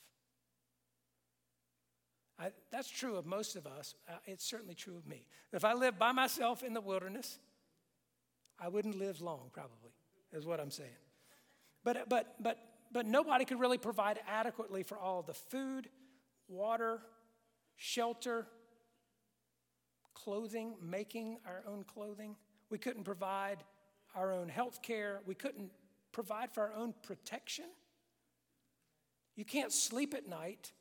I, 2.39 2.51
that's 2.71 2.89
true 2.89 3.15
of 3.15 3.25
most 3.25 3.55
of 3.55 3.67
us. 3.67 3.95
Uh, 4.07 4.13
it's 4.25 4.43
certainly 4.43 4.75
true 4.75 4.97
of 4.97 5.07
me. 5.07 5.25
If 5.51 5.63
I 5.63 5.73
lived 5.73 5.99
by 5.99 6.11
myself 6.11 6.63
in 6.63 6.73
the 6.73 6.81
wilderness, 6.81 7.37
I 8.59 8.67
wouldn't 8.67 8.97
live 8.97 9.21
long, 9.21 9.49
probably, 9.53 9.91
is 10.31 10.45
what 10.45 10.59
I'm 10.59 10.71
saying. 10.71 10.89
But, 11.83 12.09
but, 12.09 12.35
but, 12.39 12.57
but 12.91 13.05
nobody 13.05 13.45
could 13.45 13.59
really 13.59 13.77
provide 13.77 14.19
adequately 14.27 14.83
for 14.83 14.97
all 14.97 15.21
the 15.21 15.33
food, 15.33 15.89
water, 16.47 17.01
shelter, 17.75 18.47
clothing, 20.23 20.75
making 20.81 21.37
our 21.45 21.63
own 21.67 21.83
clothing. 21.83 22.35
We 22.69 22.77
couldn't 22.77 23.03
provide 23.03 23.63
our 24.15 24.31
own 24.31 24.49
health 24.49 24.81
care. 24.81 25.21
We 25.25 25.35
couldn't 25.35 25.71
provide 26.11 26.53
for 26.53 26.61
our 26.61 26.73
own 26.73 26.93
protection. 27.03 27.65
You 29.35 29.45
can't 29.45 29.71
sleep 29.71 30.13
at 30.13 30.27
night 30.27 30.71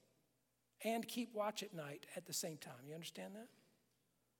and 0.84 1.06
keep 1.06 1.34
watch 1.34 1.62
at 1.62 1.74
night 1.74 2.06
at 2.16 2.26
the 2.26 2.32
same 2.32 2.56
time. 2.58 2.74
You 2.86 2.94
understand 2.94 3.34
that? 3.34 3.48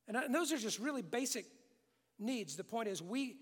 And, 0.09 0.17
uh, 0.17 0.23
and 0.25 0.35
those 0.35 0.53
are 0.53 0.59
just 0.59 0.79
really 0.79 1.03
basic 1.03 1.47
needs. 2.19 2.57
The 2.57 2.65
point 2.65 2.89
is, 2.89 3.01
we, 3.01 3.37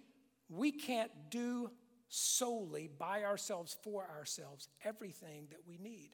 we 0.49 0.70
can't 0.73 1.11
do 1.31 1.70
solely 2.09 2.88
by 2.99 3.25
ourselves, 3.25 3.77
for 3.83 4.07
ourselves, 4.16 4.68
everything 4.85 5.46
that 5.51 5.61
we 5.66 5.79
need. 5.79 6.11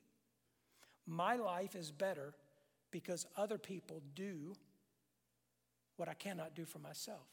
My 1.07 1.37
life 1.37 1.75
is 1.75 1.91
better 1.91 2.35
because 2.91 3.27
other 3.37 3.59
people 3.59 4.03
do 4.15 4.55
what 5.97 6.09
I 6.09 6.15
cannot 6.15 6.55
do 6.55 6.65
for 6.65 6.79
myself. 6.79 7.27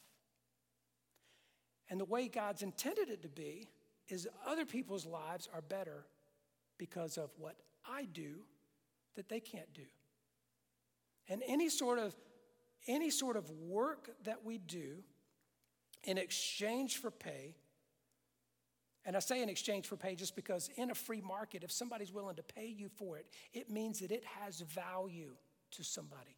And 1.90 2.00
the 2.00 2.04
way 2.04 2.28
God's 2.28 2.62
intended 2.62 3.10
it 3.10 3.22
to 3.22 3.28
be 3.28 3.68
is 4.08 4.28
other 4.46 4.64
people's 4.64 5.06
lives 5.06 5.48
are 5.52 5.60
better 5.60 6.04
because 6.78 7.18
of 7.18 7.30
what 7.38 7.56
I 7.86 8.04
do 8.04 8.40
that 9.16 9.28
they 9.28 9.40
can't 9.40 9.72
do. 9.74 9.84
And 11.28 11.42
any 11.46 11.68
sort 11.68 11.98
of 11.98 12.14
any 12.86 13.10
sort 13.10 13.36
of 13.36 13.48
work 13.50 14.10
that 14.24 14.44
we 14.44 14.58
do 14.58 15.02
in 16.02 16.18
exchange 16.18 16.98
for 16.98 17.10
pay, 17.10 17.54
and 19.06 19.16
I 19.16 19.20
say 19.20 19.42
in 19.42 19.48
exchange 19.48 19.86
for 19.86 19.96
pay 19.96 20.14
just 20.14 20.36
because 20.36 20.68
in 20.76 20.90
a 20.90 20.94
free 20.94 21.22
market, 21.22 21.64
if 21.64 21.72
somebody's 21.72 22.12
willing 22.12 22.36
to 22.36 22.42
pay 22.42 22.66
you 22.66 22.90
for 22.90 23.16
it, 23.16 23.26
it 23.52 23.70
means 23.70 24.00
that 24.00 24.10
it 24.10 24.24
has 24.42 24.60
value 24.60 25.34
to 25.72 25.82
somebody. 25.82 26.36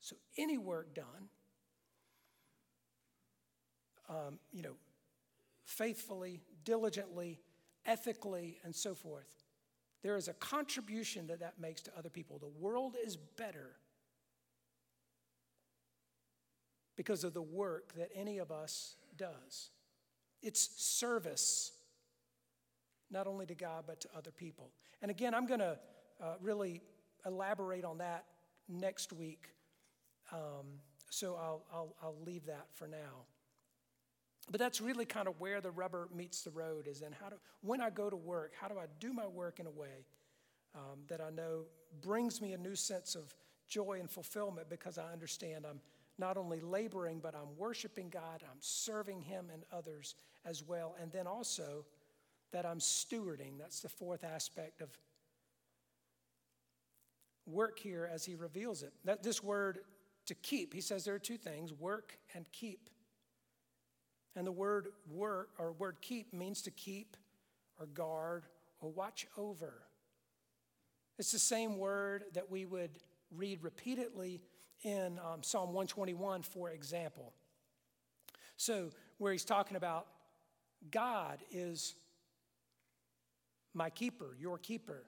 So 0.00 0.16
any 0.38 0.58
work 0.58 0.94
done, 0.94 1.28
um, 4.08 4.38
you 4.52 4.62
know, 4.62 4.76
faithfully, 5.64 6.40
diligently, 6.64 7.40
ethically, 7.84 8.58
and 8.64 8.74
so 8.74 8.94
forth, 8.94 9.28
there 10.02 10.16
is 10.16 10.28
a 10.28 10.34
contribution 10.34 11.26
that 11.26 11.40
that 11.40 11.58
makes 11.58 11.82
to 11.82 11.90
other 11.98 12.10
people. 12.10 12.38
The 12.38 12.60
world 12.60 12.94
is 13.04 13.16
better 13.16 13.76
because 16.96 17.24
of 17.24 17.34
the 17.34 17.42
work 17.42 17.94
that 17.94 18.10
any 18.14 18.38
of 18.38 18.50
us 18.50 18.96
does. 19.16 19.70
It's 20.42 20.82
service, 20.82 21.72
not 23.10 23.26
only 23.26 23.46
to 23.46 23.54
God, 23.54 23.84
but 23.86 24.00
to 24.02 24.08
other 24.16 24.30
people. 24.30 24.70
And 25.02 25.10
again, 25.10 25.34
I'm 25.34 25.46
going 25.46 25.60
to 25.60 25.78
uh, 26.22 26.34
really 26.40 26.82
elaborate 27.24 27.84
on 27.84 27.98
that 27.98 28.24
next 28.68 29.12
week. 29.12 29.48
Um, 30.32 30.80
so 31.10 31.36
I'll, 31.36 31.62
I'll, 31.72 31.96
I'll 32.02 32.18
leave 32.24 32.46
that 32.46 32.66
for 32.72 32.86
now. 32.86 33.24
But 34.50 34.60
that's 34.60 34.80
really 34.80 35.04
kind 35.04 35.26
of 35.26 35.40
where 35.40 35.60
the 35.60 35.70
rubber 35.70 36.08
meets 36.14 36.42
the 36.42 36.50
road 36.50 36.86
is 36.86 37.02
in 37.02 37.12
how 37.12 37.30
do, 37.30 37.36
when 37.62 37.80
I 37.80 37.90
go 37.90 38.08
to 38.08 38.16
work, 38.16 38.52
how 38.60 38.68
do 38.68 38.78
I 38.78 38.86
do 39.00 39.12
my 39.12 39.26
work 39.26 39.58
in 39.58 39.66
a 39.66 39.70
way 39.70 40.06
um, 40.74 41.00
that 41.08 41.20
I 41.20 41.30
know 41.30 41.64
brings 42.00 42.40
me 42.40 42.52
a 42.52 42.58
new 42.58 42.76
sense 42.76 43.14
of 43.14 43.34
joy 43.66 43.98
and 43.98 44.08
fulfillment 44.08 44.68
because 44.68 44.98
I 44.98 45.12
understand 45.12 45.64
I'm 45.68 45.80
not 46.18 46.36
only 46.36 46.60
laboring, 46.60 47.18
but 47.20 47.34
I'm 47.34 47.56
worshiping 47.58 48.08
God, 48.08 48.42
I'm 48.42 48.58
serving 48.60 49.22
Him 49.22 49.46
and 49.52 49.64
others 49.72 50.14
as 50.44 50.62
well. 50.62 50.94
And 51.00 51.10
then 51.12 51.26
also 51.26 51.84
that 52.52 52.64
I'm 52.64 52.78
stewarding. 52.78 53.58
That's 53.58 53.80
the 53.80 53.88
fourth 53.88 54.22
aspect 54.22 54.80
of 54.80 54.88
work 57.46 57.78
here 57.78 58.08
as 58.10 58.24
He 58.24 58.34
reveals 58.34 58.82
it. 58.82 58.92
That, 59.04 59.22
this 59.22 59.42
word 59.42 59.80
to 60.26 60.34
keep, 60.34 60.74
He 60.74 60.80
says 60.80 61.04
there 61.04 61.14
are 61.14 61.20
two 61.20 61.36
things 61.36 61.72
work 61.72 62.18
and 62.34 62.44
keep. 62.52 62.90
And 64.34 64.46
the 64.46 64.52
word 64.52 64.88
work 65.10 65.50
or 65.58 65.72
word 65.72 65.96
keep 66.02 66.32
means 66.34 66.60
to 66.62 66.70
keep 66.70 67.16
or 67.80 67.86
guard 67.86 68.44
or 68.80 68.90
watch 68.90 69.26
over. 69.38 69.82
It's 71.18 71.32
the 71.32 71.38
same 71.38 71.78
word 71.78 72.24
that 72.34 72.50
we 72.50 72.66
would 72.66 72.98
read 73.34 73.62
repeatedly 73.62 74.42
in 74.82 75.18
um, 75.18 75.42
Psalm 75.42 75.68
121, 75.68 76.42
for 76.42 76.70
example. 76.70 77.32
So, 78.58 78.90
where 79.18 79.32
he's 79.32 79.44
talking 79.44 79.76
about 79.76 80.06
God 80.90 81.38
is 81.50 81.94
my 83.72 83.90
keeper, 83.90 84.36
your 84.38 84.58
keeper. 84.58 85.04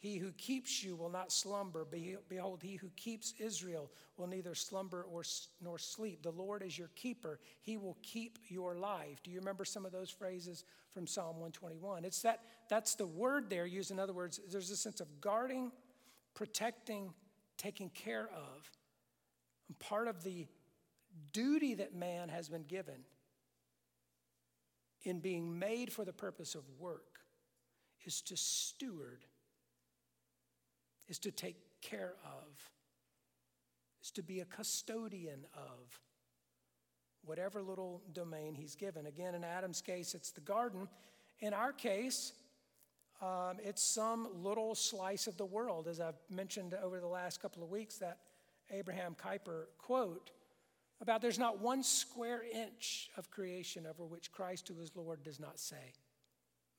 He 0.00 0.16
who 0.16 0.30
keeps 0.32 0.84
you 0.84 0.94
will 0.94 1.10
not 1.10 1.32
slumber. 1.32 1.84
Behold, 2.28 2.62
he 2.62 2.76
who 2.76 2.88
keeps 2.94 3.34
Israel 3.38 3.90
will 4.16 4.28
neither 4.28 4.54
slumber 4.54 5.04
or, 5.10 5.22
nor 5.60 5.76
sleep. 5.76 6.22
The 6.22 6.30
Lord 6.30 6.62
is 6.62 6.78
your 6.78 6.90
keeper. 6.94 7.40
He 7.62 7.76
will 7.76 7.96
keep 8.02 8.38
your 8.48 8.76
life. 8.76 9.20
Do 9.24 9.32
you 9.32 9.40
remember 9.40 9.64
some 9.64 9.84
of 9.84 9.90
those 9.90 10.08
phrases 10.08 10.64
from 10.94 11.08
Psalm 11.08 11.40
121? 11.40 12.04
It's 12.04 12.22
that, 12.22 12.42
that's 12.70 12.94
the 12.94 13.06
word 13.06 13.50
there 13.50 13.66
used. 13.66 13.90
In 13.90 13.98
other 13.98 14.12
words, 14.12 14.38
there's 14.50 14.70
a 14.70 14.76
sense 14.76 15.00
of 15.00 15.20
guarding, 15.20 15.72
protecting, 16.34 17.12
taking 17.56 17.90
care 17.90 18.30
of. 18.32 18.70
And 19.66 19.76
part 19.80 20.06
of 20.06 20.22
the 20.22 20.46
duty 21.32 21.74
that 21.74 21.92
man 21.92 22.28
has 22.28 22.48
been 22.48 22.62
given 22.62 23.02
in 25.02 25.18
being 25.18 25.58
made 25.58 25.92
for 25.92 26.04
the 26.04 26.12
purpose 26.12 26.54
of 26.54 26.62
work 26.78 27.18
is 28.04 28.20
to 28.22 28.36
steward 28.36 29.24
is 31.08 31.18
to 31.20 31.30
take 31.30 31.56
care 31.80 32.14
of, 32.24 32.70
is 34.02 34.10
to 34.12 34.22
be 34.22 34.40
a 34.40 34.44
custodian 34.44 35.46
of 35.54 36.00
whatever 37.24 37.62
little 37.62 38.02
domain 38.12 38.54
he's 38.54 38.74
given. 38.74 39.06
Again, 39.06 39.34
in 39.34 39.44
Adam's 39.44 39.80
case, 39.80 40.14
it's 40.14 40.30
the 40.30 40.40
garden. 40.40 40.88
In 41.40 41.52
our 41.52 41.72
case, 41.72 42.32
um, 43.20 43.56
it's 43.62 43.82
some 43.82 44.28
little 44.42 44.74
slice 44.74 45.26
of 45.26 45.36
the 45.36 45.46
world, 45.46 45.88
as 45.88 46.00
I've 46.00 46.18
mentioned 46.30 46.74
over 46.82 47.00
the 47.00 47.06
last 47.06 47.42
couple 47.42 47.62
of 47.62 47.70
weeks, 47.70 47.98
that 47.98 48.18
Abraham 48.70 49.14
Kuyper 49.14 49.66
quote 49.78 50.30
about 51.00 51.22
there's 51.22 51.38
not 51.38 51.60
one 51.60 51.82
square 51.82 52.42
inch 52.52 53.10
of 53.16 53.30
creation 53.30 53.86
over 53.86 54.04
which 54.04 54.32
Christ, 54.32 54.68
who 54.68 54.80
is 54.80 54.90
Lord, 54.94 55.22
does 55.22 55.40
not 55.40 55.58
say, 55.58 55.92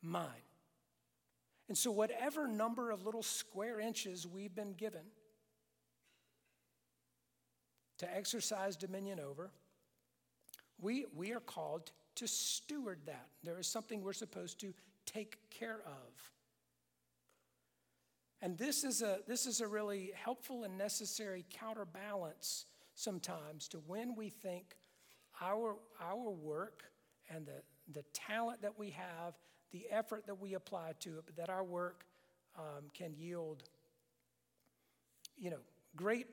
Mine. 0.02 0.49
And 1.69 1.77
so, 1.77 1.91
whatever 1.91 2.47
number 2.47 2.89
of 2.89 3.05
little 3.05 3.21
square 3.23 3.79
inches 3.79 4.27
we've 4.27 4.55
been 4.55 4.73
given 4.73 5.03
to 7.99 8.15
exercise 8.15 8.75
dominion 8.75 9.19
over, 9.19 9.51
we, 10.82 11.05
we 11.15 11.32
are 11.32 11.39
called 11.39 11.91
to 12.15 12.27
steward 12.27 13.01
that. 13.05 13.27
There 13.43 13.60
is 13.60 13.67
something 13.67 14.01
we're 14.01 14.13
supposed 14.13 14.60
to 14.62 14.73
take 15.05 15.38
care 15.51 15.82
of. 15.86 16.32
And 18.41 18.58
this 18.58 18.84
is 18.84 19.01
a, 19.01 19.19
this 19.27 19.45
is 19.45 19.62
a 19.62 19.67
really 19.67 20.12
helpful 20.15 20.63
and 20.63 20.77
necessary 20.77 21.45
counterbalance 21.51 22.65
sometimes 22.95 23.67
to 23.69 23.77
when 23.86 24.15
we 24.15 24.29
think 24.29 24.75
our, 25.41 25.75
our 26.01 26.29
work 26.32 26.84
and 27.29 27.45
the, 27.45 27.62
the 27.93 28.03
talent 28.13 28.62
that 28.62 28.79
we 28.79 28.89
have 28.91 29.36
the 29.71 29.86
effort 29.91 30.25
that 30.27 30.39
we 30.39 30.53
apply 30.53 30.93
to 31.01 31.17
it, 31.17 31.23
but 31.25 31.36
that 31.36 31.49
our 31.49 31.63
work 31.63 32.05
um, 32.58 32.86
can 32.93 33.13
yield, 33.15 33.63
you 35.38 35.49
know, 35.49 35.60
great 35.95 36.27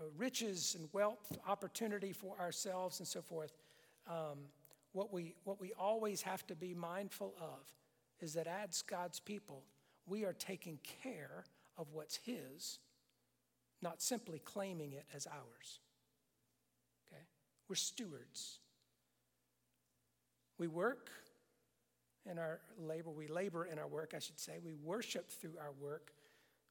uh, 0.00 0.04
riches 0.16 0.76
and 0.78 0.88
wealth, 0.92 1.38
opportunity 1.46 2.12
for 2.12 2.38
ourselves, 2.40 2.98
and 2.98 3.06
so 3.06 3.22
forth. 3.22 3.52
Um, 4.08 4.38
what 4.92 5.12
we 5.12 5.34
what 5.44 5.60
we 5.60 5.72
always 5.78 6.22
have 6.22 6.46
to 6.48 6.54
be 6.54 6.74
mindful 6.74 7.34
of 7.40 7.72
is 8.20 8.34
that 8.34 8.46
as 8.46 8.82
God's 8.82 9.20
people, 9.20 9.62
we 10.06 10.24
are 10.24 10.32
taking 10.32 10.78
care 11.02 11.44
of 11.76 11.88
what's 11.92 12.16
His, 12.16 12.78
not 13.82 14.02
simply 14.02 14.38
claiming 14.38 14.92
it 14.92 15.04
as 15.14 15.26
ours. 15.26 15.80
Okay, 17.06 17.22
we're 17.68 17.74
stewards. 17.76 18.58
We 20.58 20.68
work 20.68 21.10
in 22.30 22.38
our 22.38 22.60
labor. 22.78 23.10
We 23.10 23.28
labor 23.28 23.66
in 23.66 23.78
our 23.78 23.86
work, 23.86 24.12
I 24.14 24.18
should 24.18 24.38
say. 24.38 24.58
We 24.64 24.74
worship 24.74 25.30
through 25.30 25.58
our 25.60 25.72
work. 25.72 26.12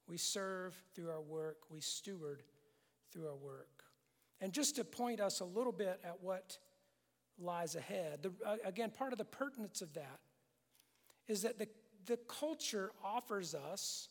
We 0.07 0.17
serve 0.17 0.75
through 0.95 1.09
our 1.09 1.21
work. 1.21 1.57
We 1.69 1.79
steward 1.79 2.43
through 3.11 3.27
our 3.27 3.35
work. 3.35 3.83
And 4.41 4.51
just 4.51 4.75
to 4.75 4.83
point 4.83 5.19
us 5.21 5.39
a 5.39 5.45
little 5.45 5.71
bit 5.71 5.99
at 6.03 6.21
what 6.21 6.57
lies 7.39 7.75
ahead, 7.75 8.23
the, 8.23 8.31
uh, 8.45 8.57
again, 8.65 8.89
part 8.89 9.13
of 9.13 9.17
the 9.17 9.25
pertinence 9.25 9.81
of 9.81 9.93
that 9.93 10.19
is 11.27 11.43
that 11.43 11.59
the, 11.59 11.67
the 12.05 12.17
culture 12.27 12.91
offers 13.03 13.55
us, 13.55 14.09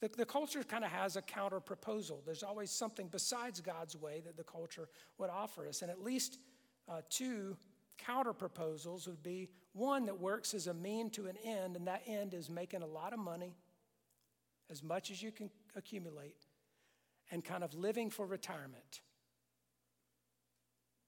the, 0.00 0.08
the 0.08 0.26
culture 0.26 0.62
kind 0.62 0.84
of 0.84 0.90
has 0.90 1.16
a 1.16 1.22
counter 1.22 1.60
proposal. 1.60 2.22
There's 2.26 2.42
always 2.42 2.70
something 2.70 3.08
besides 3.10 3.60
God's 3.60 3.96
way 3.96 4.20
that 4.26 4.36
the 4.36 4.44
culture 4.44 4.88
would 5.16 5.30
offer 5.30 5.66
us. 5.66 5.82
And 5.82 5.90
at 5.90 6.02
least 6.02 6.38
uh, 6.88 7.00
two 7.08 7.56
counter 7.98 8.32
proposals 8.32 9.06
would 9.06 9.22
be 9.22 9.48
one 9.78 10.06
that 10.06 10.20
works 10.20 10.54
as 10.54 10.66
a 10.66 10.74
mean 10.74 11.10
to 11.10 11.26
an 11.26 11.36
end, 11.44 11.76
and 11.76 11.86
that 11.86 12.02
end 12.06 12.34
is 12.34 12.50
making 12.50 12.82
a 12.82 12.86
lot 12.86 13.12
of 13.12 13.18
money, 13.18 13.56
as 14.70 14.82
much 14.82 15.10
as 15.10 15.22
you 15.22 15.30
can 15.30 15.50
accumulate, 15.76 16.36
and 17.30 17.44
kind 17.44 17.62
of 17.64 17.74
living 17.74 18.10
for 18.10 18.26
retirement. 18.26 19.00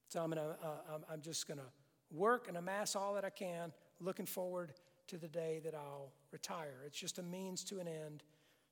So 0.08 0.22
I'm, 0.22 0.30
gonna, 0.30 0.56
uh, 0.62 0.98
I'm 1.12 1.20
just 1.20 1.46
going 1.46 1.58
to 1.58 1.66
work 2.10 2.48
and 2.48 2.56
amass 2.56 2.96
all 2.96 3.14
that 3.14 3.24
I 3.24 3.30
can, 3.30 3.72
looking 4.00 4.26
forward 4.26 4.72
to 5.08 5.18
the 5.18 5.28
day 5.28 5.60
that 5.64 5.74
I'll 5.74 6.12
retire. 6.32 6.82
It's 6.86 6.98
just 6.98 7.18
a 7.18 7.22
means 7.22 7.64
to 7.64 7.80
an 7.80 7.88
end 7.88 8.22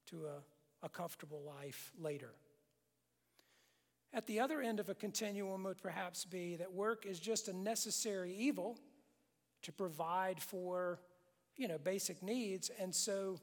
to 0.07 0.27
a, 0.27 0.87
a 0.87 0.89
comfortable 0.89 1.43
life 1.47 1.93
later. 2.01 2.31
At 4.13 4.27
the 4.27 4.41
other 4.41 4.61
end 4.63 4.81
of 4.81 4.89
a 4.89 4.95
continuum 4.95 5.65
would 5.65 5.79
perhaps 5.83 6.25
be 6.25 6.57
that 6.57 6.73
work 6.73 7.05
is 7.07 7.21
just 7.21 7.49
a 7.49 7.53
necessary 7.53 8.35
evil 8.35 8.79
to 9.63 9.73
provide 9.73 10.41
for, 10.41 11.01
you 11.57 11.69
know, 11.69 11.79
basic 11.79 12.23
needs. 12.23 12.71
And 12.81 12.95
so 12.95 13.39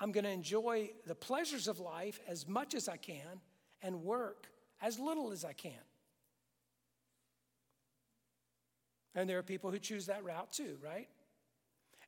I'm 0.00 0.12
going 0.12 0.24
to 0.24 0.30
enjoy 0.30 0.90
the 1.06 1.14
pleasures 1.14 1.68
of 1.68 1.78
life 1.78 2.20
as 2.26 2.48
much 2.48 2.74
as 2.74 2.88
I 2.88 2.96
can 2.96 3.40
and 3.82 4.02
work 4.02 4.48
as 4.80 4.98
little 4.98 5.30
as 5.32 5.44
I 5.44 5.52
can. 5.52 5.72
And 9.14 9.28
there 9.28 9.38
are 9.38 9.42
people 9.42 9.70
who 9.70 9.78
choose 9.78 10.06
that 10.06 10.24
route 10.24 10.52
too, 10.52 10.76
right? 10.82 11.08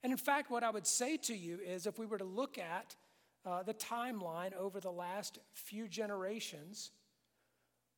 And 0.03 0.13
in 0.13 0.19
fact, 0.19 0.51
what 0.51 0.65
I 0.65 0.71
would 0.71 0.87
say 0.87 1.17
to 1.19 1.35
you 1.35 1.59
is 1.65 1.87
if 1.87 1.99
we 1.99 2.07
were 2.07 2.19
to 2.19 2.25
look 2.25 2.59
at 2.59 2.97
uh, 3.45 3.63
the 3.63 3.75
timeline 3.75 4.55
over 4.55 4.81
the 4.81 4.91
last 4.91 5.39
few 5.53 5.89
generations, 5.89 6.91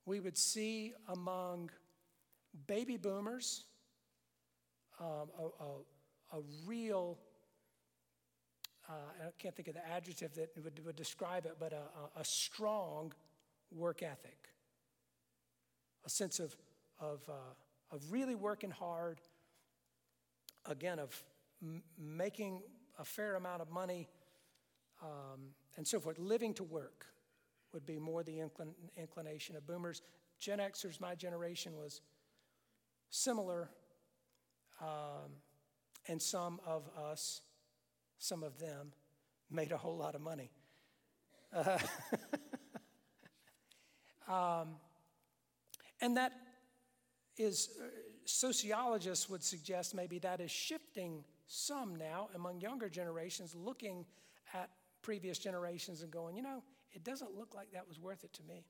we 0.07 0.21
would 0.21 0.37
see 0.37 0.95
among 1.09 1.71
baby 2.67 2.97
boomers 2.97 3.65
um, 5.01 5.29
a, 5.39 5.65
a, 5.65 6.39
a, 6.39 6.43
real, 6.67 7.19
uh, 8.89 8.93
I 8.93 9.31
can't 9.39 9.55
think 9.55 9.69
of 9.69 9.75
the 9.75 9.87
adjective 9.89 10.35
that 10.35 10.51
would, 10.63 10.85
would 10.85 10.97
describe 10.97 11.47
it, 11.47 11.57
but 11.59 11.73
a, 11.73 12.21
a, 12.21 12.25
strong 12.25 13.13
work 13.71 14.03
ethic, 14.03 14.49
a 16.05 16.11
sense 16.11 16.39
of, 16.39 16.57
of, 17.01 17.23
uh, 17.29 17.95
of 17.95 18.13
really 18.13 18.35
working 18.35 18.71
hard, 18.71 19.21
again, 20.67 20.99
of 20.99 21.23
m- 21.63 21.83
making 21.99 22.63
a 22.99 23.05
fair 23.05 23.37
amount 23.37 23.63
of 23.63 23.71
money, 23.71 24.09
um, 25.03 25.41
and 25.77 25.87
so 25.87 25.99
forth, 25.99 26.19
living 26.19 26.55
to 26.55 26.63
work 26.63 27.07
would 27.73 27.85
be 27.85 27.99
more 27.99 28.23
the 28.23 28.39
inclin- 28.39 28.75
inclination 28.97 29.57
of 29.57 29.67
boomers. 29.67 30.01
Gen 30.39 30.61
Xers, 30.61 31.01
my 31.01 31.15
generation, 31.15 31.77
was 31.77 32.01
similar, 33.11 33.69
um, 34.81 35.31
and 36.09 36.21
some 36.21 36.61
of 36.67 36.89
us, 36.97 37.41
some 38.19 38.43
of 38.43 38.59
them, 38.59 38.93
made 39.51 39.73
a 39.73 39.77
whole 39.77 39.97
lot 39.97 40.15
of 40.15 40.21
money. 40.21 40.51
Uh, 41.55 41.79
um, 44.29 44.77
and 46.01 46.17
that 46.17 46.33
is, 47.37 47.71
uh, 47.81 47.87
sociologists 48.25 49.29
would 49.29 49.43
suggest 49.43 49.95
maybe 49.95 50.19
that 50.19 50.41
is 50.41 50.51
shifting 50.51 51.25
some 51.47 51.97
now 51.97 52.29
among 52.35 52.61
younger 52.61 52.89
generations, 52.89 53.55
looking 53.55 54.05
at 54.53 54.71
previous 55.03 55.39
generations 55.39 56.03
and 56.03 56.11
going, 56.11 56.37
you 56.37 56.43
know, 56.43 56.63
it 56.93 57.05
doesn't 57.05 57.37
look 57.37 57.55
like 57.55 57.73
that 57.73 57.87
was 57.87 57.99
worth 57.99 58.25
it 58.25 58.33
to 58.33 58.43
me. 58.45 58.65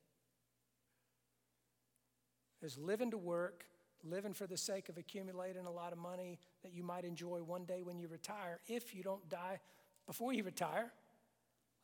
There's 2.61 2.79
living 2.79 3.11
to 3.11 3.19
work, 3.19 3.65
living 4.05 4.33
for 4.33 4.47
the 4.47 4.57
sake 4.57 4.89
of 4.89 4.99
accumulating 4.99 5.67
a 5.67 5.71
lot 5.71 5.93
of 5.93 5.99
money 5.99 6.39
that 6.63 6.73
you 6.73 6.83
might 6.83 7.05
enjoy 7.05 7.39
one 7.43 7.65
day 7.65 7.83
when 7.83 7.99
you 7.99 8.09
retire, 8.09 8.61
if 8.67 8.95
you 8.95 9.03
don't 9.03 9.29
die 9.29 9.61
before 10.07 10.33
you 10.33 10.43
retire. 10.45 10.93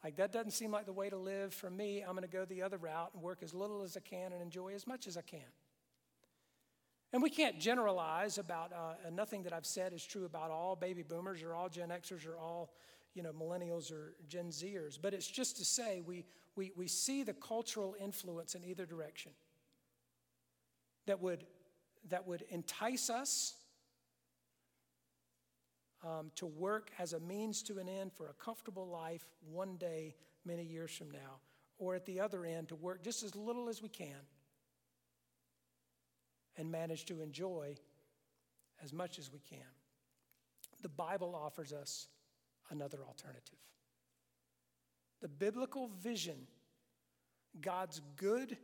Like, 0.03 0.17
that 0.17 0.33
doesn't 0.33 0.53
seem 0.53 0.71
like 0.71 0.87
the 0.87 0.93
way 0.93 1.11
to 1.11 1.17
live 1.17 1.53
for 1.53 1.71
me. 1.71 2.01
I'm 2.01 2.13
going 2.13 2.23
to 2.23 2.29
go 2.29 2.45
the 2.45 2.63
other 2.63 2.79
route 2.79 3.11
and 3.13 3.23
work 3.23 3.43
as 3.43 3.53
little 3.53 3.83
as 3.83 3.97
I 3.97 4.01
can 4.01 4.33
and 4.33 4.41
enjoy 4.41 4.75
as 4.75 4.87
much 4.87 5.07
as 5.07 5.17
I 5.17 5.23
can. 5.23 5.41
And 7.13 7.23
we 7.23 7.29
can't 7.29 7.59
generalize 7.59 8.39
about, 8.39 8.73
uh, 8.73 9.11
nothing 9.13 9.43
that 9.43 9.53
I've 9.53 9.67
said 9.67 9.93
is 9.93 10.05
true 10.05 10.25
about 10.25 10.51
all 10.51 10.77
baby 10.77 11.03
boomers 11.03 11.43
or 11.43 11.55
all 11.55 11.69
Gen 11.69 11.89
Xers 11.91 12.27
or 12.27 12.39
all 12.39 12.73
you 13.15 13.23
know, 13.23 13.33
millennials 13.33 13.93
or 13.93 14.15
Gen 14.29 14.49
Zers, 14.49 14.99
but 15.01 15.13
it's 15.15 15.27
just 15.27 15.57
to 15.57 15.65
say 15.65 16.01
we, 16.07 16.25
we, 16.57 16.73
we 16.77 16.87
see 16.87 17.23
the 17.23 17.33
cultural 17.33 17.97
influence 18.01 18.55
in 18.55 18.65
either 18.65 18.87
direction 18.87 19.33
that 21.07 21.21
would, 21.21 21.45
that 22.09 22.27
would 22.27 22.45
entice 22.51 23.11
us 23.11 23.55
um, 26.05 26.31
to 26.37 26.47
work 26.47 26.91
as 26.99 27.13
a 27.13 27.21
means 27.21 27.63
to 27.63 27.79
an 27.79 27.89
end 27.89 28.13
for 28.13 28.29
a 28.29 28.33
comfortable 28.35 28.87
life 28.87 29.27
one 29.51 29.77
day, 29.77 30.15
many 30.45 30.65
years 30.65 30.91
from 30.91 31.11
now, 31.11 31.41
or 31.79 31.95
at 31.95 32.07
the 32.07 32.21
other 32.21 32.45
end, 32.45 32.69
to 32.69 32.75
work 32.75 33.03
just 33.03 33.23
as 33.23 33.37
little 33.37 33.69
as 33.69 33.83
we 33.83 33.89
can 33.89 34.17
and 36.57 36.71
manage 36.71 37.05
to 37.07 37.21
enjoy 37.21 37.75
as 38.83 38.93
much 38.93 39.19
as 39.19 39.31
we 39.33 39.41
can. 39.41 39.59
The 40.83 40.89
Bible 40.89 41.35
offers 41.35 41.73
us 41.73 42.09
another 42.71 42.99
alternative. 43.07 43.59
The 45.21 45.29
biblical 45.29 45.89
vision, 46.03 46.47
God's 47.61 48.01
good 48.17 48.57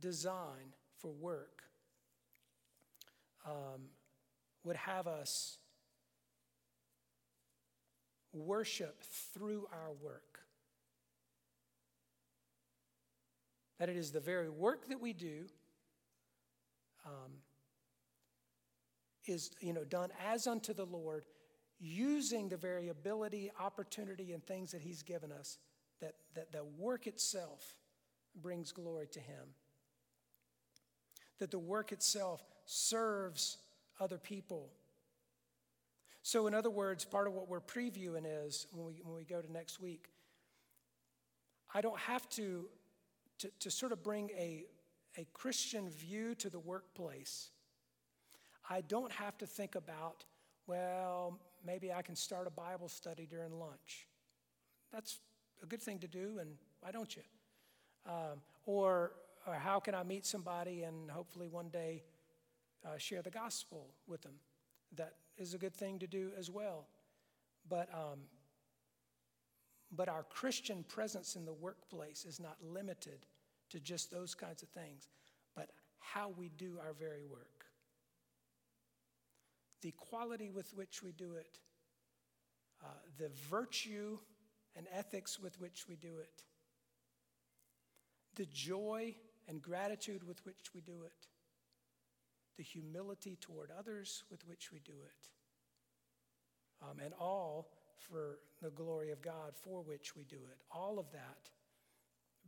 design 0.00 0.74
for 0.98 1.10
work, 1.10 1.62
um, 3.44 3.88
would 4.64 4.76
have 4.76 5.06
us 5.06 5.58
worship 8.32 9.00
through 9.34 9.66
our 9.72 9.92
work. 10.02 10.40
That 13.78 13.88
it 13.88 13.96
is 13.96 14.12
the 14.12 14.20
very 14.20 14.48
work 14.48 14.88
that 14.88 15.00
we 15.00 15.12
do 15.12 15.46
um, 17.04 17.32
is 19.26 19.50
you 19.60 19.72
know 19.72 19.84
done 19.84 20.10
as 20.24 20.46
unto 20.46 20.72
the 20.72 20.86
Lord, 20.86 21.24
using 21.80 22.48
the 22.48 22.56
very 22.56 22.88
ability, 22.88 23.50
opportunity, 23.58 24.32
and 24.32 24.44
things 24.44 24.70
that 24.72 24.82
He's 24.82 25.02
given 25.02 25.32
us. 25.32 25.58
That 26.00 26.14
that 26.34 26.52
the 26.52 26.64
work 26.78 27.06
itself 27.06 27.76
brings 28.40 28.72
glory 28.72 29.08
to 29.08 29.20
Him. 29.20 29.54
That 31.38 31.50
the 31.50 31.58
work 31.58 31.90
itself 31.90 32.40
serves 32.64 33.58
other 34.00 34.18
people. 34.18 34.70
So, 36.22 36.46
in 36.46 36.54
other 36.54 36.70
words, 36.70 37.04
part 37.04 37.26
of 37.26 37.32
what 37.32 37.48
we're 37.48 37.60
previewing 37.60 38.24
is 38.24 38.66
when 38.72 38.86
we, 38.86 39.00
when 39.02 39.14
we 39.14 39.24
go 39.24 39.40
to 39.40 39.52
next 39.52 39.80
week, 39.80 40.08
I 41.74 41.80
don't 41.80 41.98
have 41.98 42.28
to, 42.30 42.68
to, 43.38 43.50
to 43.60 43.70
sort 43.70 43.92
of 43.92 44.02
bring 44.02 44.30
a, 44.30 44.64
a 45.16 45.26
Christian 45.32 45.90
view 45.90 46.34
to 46.36 46.48
the 46.48 46.60
workplace. 46.60 47.50
I 48.70 48.82
don't 48.82 49.10
have 49.10 49.36
to 49.38 49.46
think 49.46 49.74
about, 49.74 50.24
well, 50.66 51.40
maybe 51.66 51.92
I 51.92 52.02
can 52.02 52.14
start 52.14 52.46
a 52.46 52.50
Bible 52.50 52.88
study 52.88 53.26
during 53.28 53.58
lunch. 53.58 54.06
That's 54.92 55.18
a 55.62 55.66
good 55.66 55.82
thing 55.82 55.98
to 56.00 56.08
do, 56.08 56.38
and 56.40 56.50
why 56.80 56.92
don't 56.92 57.14
you? 57.16 57.22
Um, 58.06 58.40
or, 58.64 59.12
or 59.46 59.54
how 59.54 59.80
can 59.80 59.94
I 59.94 60.02
meet 60.02 60.24
somebody 60.26 60.82
and 60.82 61.10
hopefully 61.10 61.48
one 61.48 61.68
day 61.68 62.02
uh, 62.84 62.98
share 62.98 63.22
the 63.22 63.30
gospel 63.30 63.88
with 64.06 64.22
them? 64.22 64.34
That 64.96 65.14
is 65.38 65.54
a 65.54 65.58
good 65.58 65.74
thing 65.74 65.98
to 66.00 66.06
do 66.06 66.30
as 66.38 66.50
well. 66.50 66.86
But, 67.68 67.88
um, 67.94 68.20
but 69.90 70.08
our 70.08 70.24
Christian 70.24 70.84
presence 70.84 71.36
in 71.36 71.44
the 71.44 71.52
workplace 71.52 72.24
is 72.24 72.40
not 72.40 72.56
limited 72.62 73.26
to 73.70 73.80
just 73.80 74.10
those 74.10 74.34
kinds 74.34 74.62
of 74.62 74.68
things, 74.68 75.08
but 75.56 75.70
how 75.98 76.32
we 76.36 76.50
do 76.50 76.78
our 76.84 76.92
very 76.92 77.24
work. 77.24 77.66
The 79.80 79.92
quality 79.92 80.50
with 80.50 80.74
which 80.74 81.02
we 81.02 81.12
do 81.12 81.34
it, 81.34 81.58
uh, 82.84 82.88
the 83.18 83.30
virtue 83.50 84.18
and 84.76 84.86
ethics 84.92 85.38
with 85.38 85.60
which 85.60 85.88
we 85.88 85.96
do 85.96 86.18
it, 86.18 86.42
the 88.36 88.46
joy 88.46 89.14
and 89.48 89.60
gratitude 89.60 90.26
with 90.26 90.44
which 90.44 90.74
we 90.74 90.80
do 90.80 91.04
it, 91.04 91.26
the 92.56 92.62
humility 92.62 93.36
toward 93.40 93.70
others 93.76 94.24
with 94.30 94.46
which 94.46 94.72
we 94.72 94.80
do 94.80 94.92
it, 94.92 95.28
um, 96.82 96.98
and 97.02 97.14
all 97.18 97.68
for 97.98 98.38
the 98.60 98.70
glory 98.70 99.10
of 99.10 99.22
God 99.22 99.52
for 99.54 99.82
which 99.82 100.16
we 100.16 100.24
do 100.24 100.36
it. 100.36 100.58
All 100.70 100.98
of 100.98 101.10
that 101.12 101.50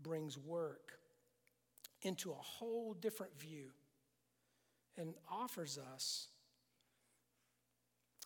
brings 0.02 0.36
work 0.36 0.98
into 2.02 2.30
a 2.32 2.34
whole 2.34 2.94
different 2.94 3.38
view 3.38 3.70
and 4.96 5.14
offers 5.30 5.78
us 5.94 6.28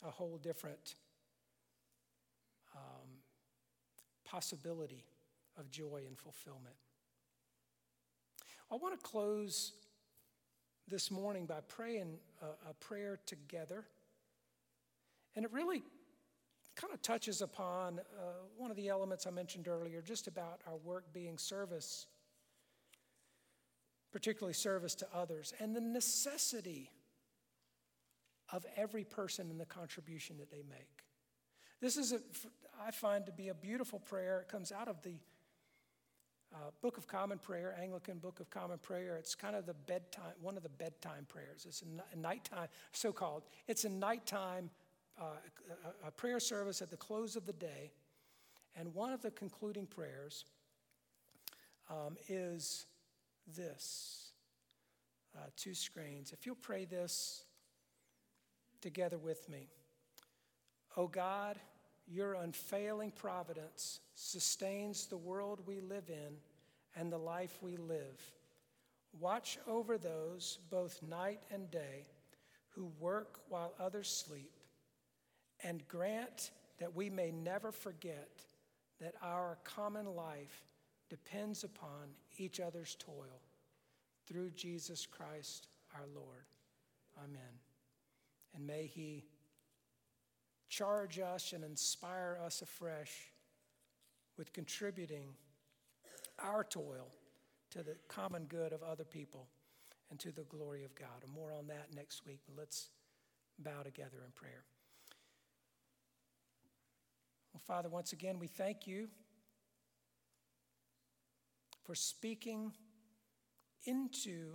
a 0.06 0.10
whole 0.10 0.38
different 0.38 0.96
um, 2.74 3.08
possibility 4.24 5.04
of 5.58 5.70
joy 5.70 6.02
and 6.06 6.18
fulfillment. 6.18 6.76
I 8.70 8.76
want 8.76 8.98
to 8.98 9.06
close 9.06 9.72
this 10.88 11.10
morning 11.10 11.46
by 11.46 11.60
praying 11.68 12.18
a, 12.42 12.70
a 12.70 12.74
prayer 12.74 13.18
together. 13.26 13.84
And 15.36 15.44
it 15.44 15.52
really 15.52 15.82
kind 16.76 16.92
of 16.92 17.02
touches 17.02 17.42
upon 17.42 17.98
uh, 17.98 18.22
one 18.56 18.70
of 18.70 18.76
the 18.76 18.88
elements 18.88 19.26
I 19.26 19.30
mentioned 19.30 19.68
earlier, 19.68 20.00
just 20.00 20.26
about 20.26 20.60
our 20.66 20.76
work 20.76 21.12
being 21.12 21.36
service, 21.38 22.06
particularly 24.12 24.54
service 24.54 24.94
to 24.96 25.06
others, 25.14 25.52
and 25.60 25.74
the 25.74 25.80
necessity 25.80 26.90
of 28.52 28.64
every 28.76 29.04
person 29.04 29.50
and 29.50 29.60
the 29.60 29.66
contribution 29.66 30.38
that 30.38 30.50
they 30.50 30.62
make. 30.68 31.04
This 31.80 31.96
is, 31.96 32.12
a, 32.12 32.20
I 32.84 32.90
find, 32.90 33.26
to 33.26 33.32
be 33.32 33.48
a 33.48 33.54
beautiful 33.54 33.98
prayer. 33.98 34.40
It 34.40 34.48
comes 34.48 34.72
out 34.72 34.88
of 34.88 35.02
the 35.02 35.16
uh, 36.54 36.70
Book 36.80 36.96
of 36.96 37.06
Common 37.06 37.38
Prayer, 37.38 37.76
Anglican 37.80 38.18
Book 38.18 38.40
of 38.40 38.48
Common 38.50 38.78
Prayer. 38.78 39.16
It's 39.16 39.34
kind 39.34 39.54
of 39.54 39.66
the 39.66 39.74
bedtime, 39.74 40.32
one 40.40 40.56
of 40.56 40.62
the 40.62 40.68
bedtime 40.68 41.26
prayers. 41.28 41.66
It's 41.68 41.82
a 41.82 42.18
nighttime, 42.18 42.68
so 42.92 43.12
called. 43.12 43.44
It's 43.66 43.84
a 43.84 43.88
nighttime 43.88 44.70
uh, 45.20 45.24
a, 46.06 46.10
prayer 46.10 46.40
service 46.40 46.80
at 46.80 46.90
the 46.90 46.96
close 46.96 47.36
of 47.36 47.44
the 47.44 47.52
day. 47.52 47.92
And 48.76 48.94
one 48.94 49.12
of 49.12 49.22
the 49.22 49.30
concluding 49.30 49.86
prayers 49.86 50.44
um, 51.90 52.16
is 52.28 52.86
this 53.56 54.30
uh, 55.36 55.46
two 55.56 55.74
screens. 55.74 56.32
If 56.32 56.46
you'll 56.46 56.54
pray 56.54 56.84
this 56.84 57.44
together 58.80 59.18
with 59.18 59.48
me. 59.48 59.68
Oh 60.96 61.08
God, 61.08 61.58
your 62.10 62.34
unfailing 62.34 63.10
providence 63.10 64.00
sustains 64.14 65.06
the 65.06 65.16
world 65.16 65.60
we 65.66 65.80
live 65.80 66.08
in 66.08 66.36
and 66.96 67.12
the 67.12 67.18
life 67.18 67.58
we 67.62 67.76
live. 67.76 68.20
Watch 69.20 69.58
over 69.66 69.98
those, 69.98 70.58
both 70.70 71.02
night 71.02 71.40
and 71.50 71.70
day, 71.70 72.06
who 72.70 72.90
work 72.98 73.40
while 73.48 73.74
others 73.78 74.08
sleep, 74.08 74.52
and 75.62 75.86
grant 75.88 76.50
that 76.78 76.94
we 76.94 77.10
may 77.10 77.30
never 77.30 77.72
forget 77.72 78.42
that 79.00 79.14
our 79.22 79.58
common 79.64 80.06
life 80.06 80.64
depends 81.08 81.64
upon 81.64 82.08
each 82.36 82.60
other's 82.60 82.96
toil. 82.96 83.42
Through 84.26 84.50
Jesus 84.50 85.06
Christ 85.06 85.68
our 85.94 86.06
Lord. 86.14 86.44
Amen. 87.24 87.40
And 88.54 88.66
may 88.66 88.86
He 88.86 89.24
charge 90.68 91.18
us 91.18 91.52
and 91.52 91.64
inspire 91.64 92.38
us 92.44 92.62
afresh 92.62 93.32
with 94.36 94.52
contributing 94.52 95.34
our 96.38 96.62
toil 96.62 97.08
to 97.70 97.82
the 97.82 97.96
common 98.08 98.44
good 98.44 98.72
of 98.72 98.82
other 98.82 99.04
people 99.04 99.48
and 100.10 100.18
to 100.20 100.30
the 100.32 100.44
glory 100.44 100.84
of 100.84 100.94
God. 100.94 101.22
And 101.22 101.32
more 101.32 101.52
on 101.52 101.66
that 101.68 101.88
next 101.94 102.24
week. 102.26 102.40
But 102.46 102.56
let's 102.56 102.88
bow 103.58 103.82
together 103.82 104.18
in 104.24 104.32
prayer. 104.34 104.64
Well, 107.52 107.62
Father, 107.66 107.88
once 107.88 108.12
again, 108.12 108.38
we 108.38 108.46
thank 108.46 108.86
you 108.86 109.08
for 111.84 111.94
speaking 111.94 112.72
into 113.84 114.54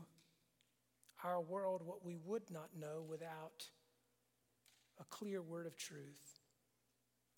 our 1.23 1.41
world 1.41 1.81
what 1.83 2.05
we 2.05 2.17
would 2.23 2.49
not 2.51 2.69
know 2.79 3.03
without 3.07 3.67
a 4.99 5.03
clear 5.05 5.41
word 5.41 5.65
of 5.65 5.75
truth. 5.75 6.39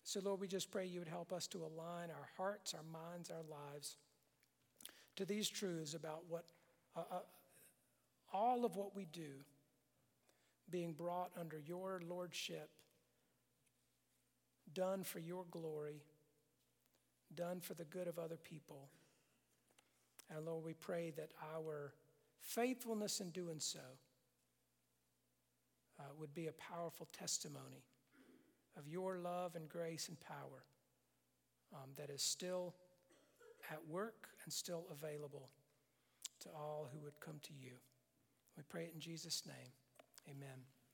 So, 0.02 0.20
Lord, 0.20 0.40
we 0.40 0.46
just 0.46 0.70
pray 0.70 0.86
you 0.86 1.00
would 1.00 1.08
help 1.08 1.32
us 1.32 1.46
to 1.48 1.58
align 1.58 2.10
our 2.10 2.28
hearts, 2.36 2.74
our 2.74 2.82
minds, 2.82 3.30
our 3.30 3.42
lives 3.50 3.96
to 5.16 5.24
these 5.24 5.48
truths 5.48 5.94
about 5.94 6.22
what 6.28 6.44
uh, 6.94 7.02
uh, 7.10 7.18
all 8.32 8.64
of 8.64 8.76
what 8.76 8.94
we 8.94 9.06
do 9.06 9.32
being 10.70 10.92
brought 10.92 11.30
under 11.38 11.58
your 11.58 12.00
lordship, 12.08 12.70
done 14.74 15.02
for 15.02 15.20
your 15.20 15.44
glory, 15.50 16.02
done 17.34 17.60
for 17.60 17.74
the 17.74 17.84
good 17.84 18.08
of 18.08 18.18
other 18.18 18.36
people. 18.36 18.88
And 20.34 20.44
Lord, 20.44 20.64
we 20.64 20.72
pray 20.74 21.12
that 21.16 21.30
our 21.54 21.92
faithfulness 22.40 23.20
in 23.20 23.30
doing 23.30 23.60
so 23.60 23.78
uh, 25.98 26.04
would 26.18 26.34
be 26.34 26.46
a 26.46 26.52
powerful 26.52 27.08
testimony 27.12 27.84
of 28.76 28.86
your 28.88 29.18
love 29.18 29.54
and 29.54 29.68
grace 29.68 30.08
and 30.08 30.18
power 30.20 30.64
um, 31.74 31.90
that 31.96 32.10
is 32.10 32.22
still 32.22 32.74
at 33.70 33.84
work 33.88 34.28
and 34.44 34.52
still 34.52 34.84
available 34.90 35.48
to 36.40 36.48
all 36.50 36.88
who 36.92 37.00
would 37.00 37.18
come 37.20 37.40
to 37.42 37.52
you. 37.52 37.72
We 38.56 38.62
pray 38.68 38.84
it 38.84 38.92
in 38.94 39.00
Jesus' 39.00 39.42
name. 39.46 39.72
Amen. 40.28 40.75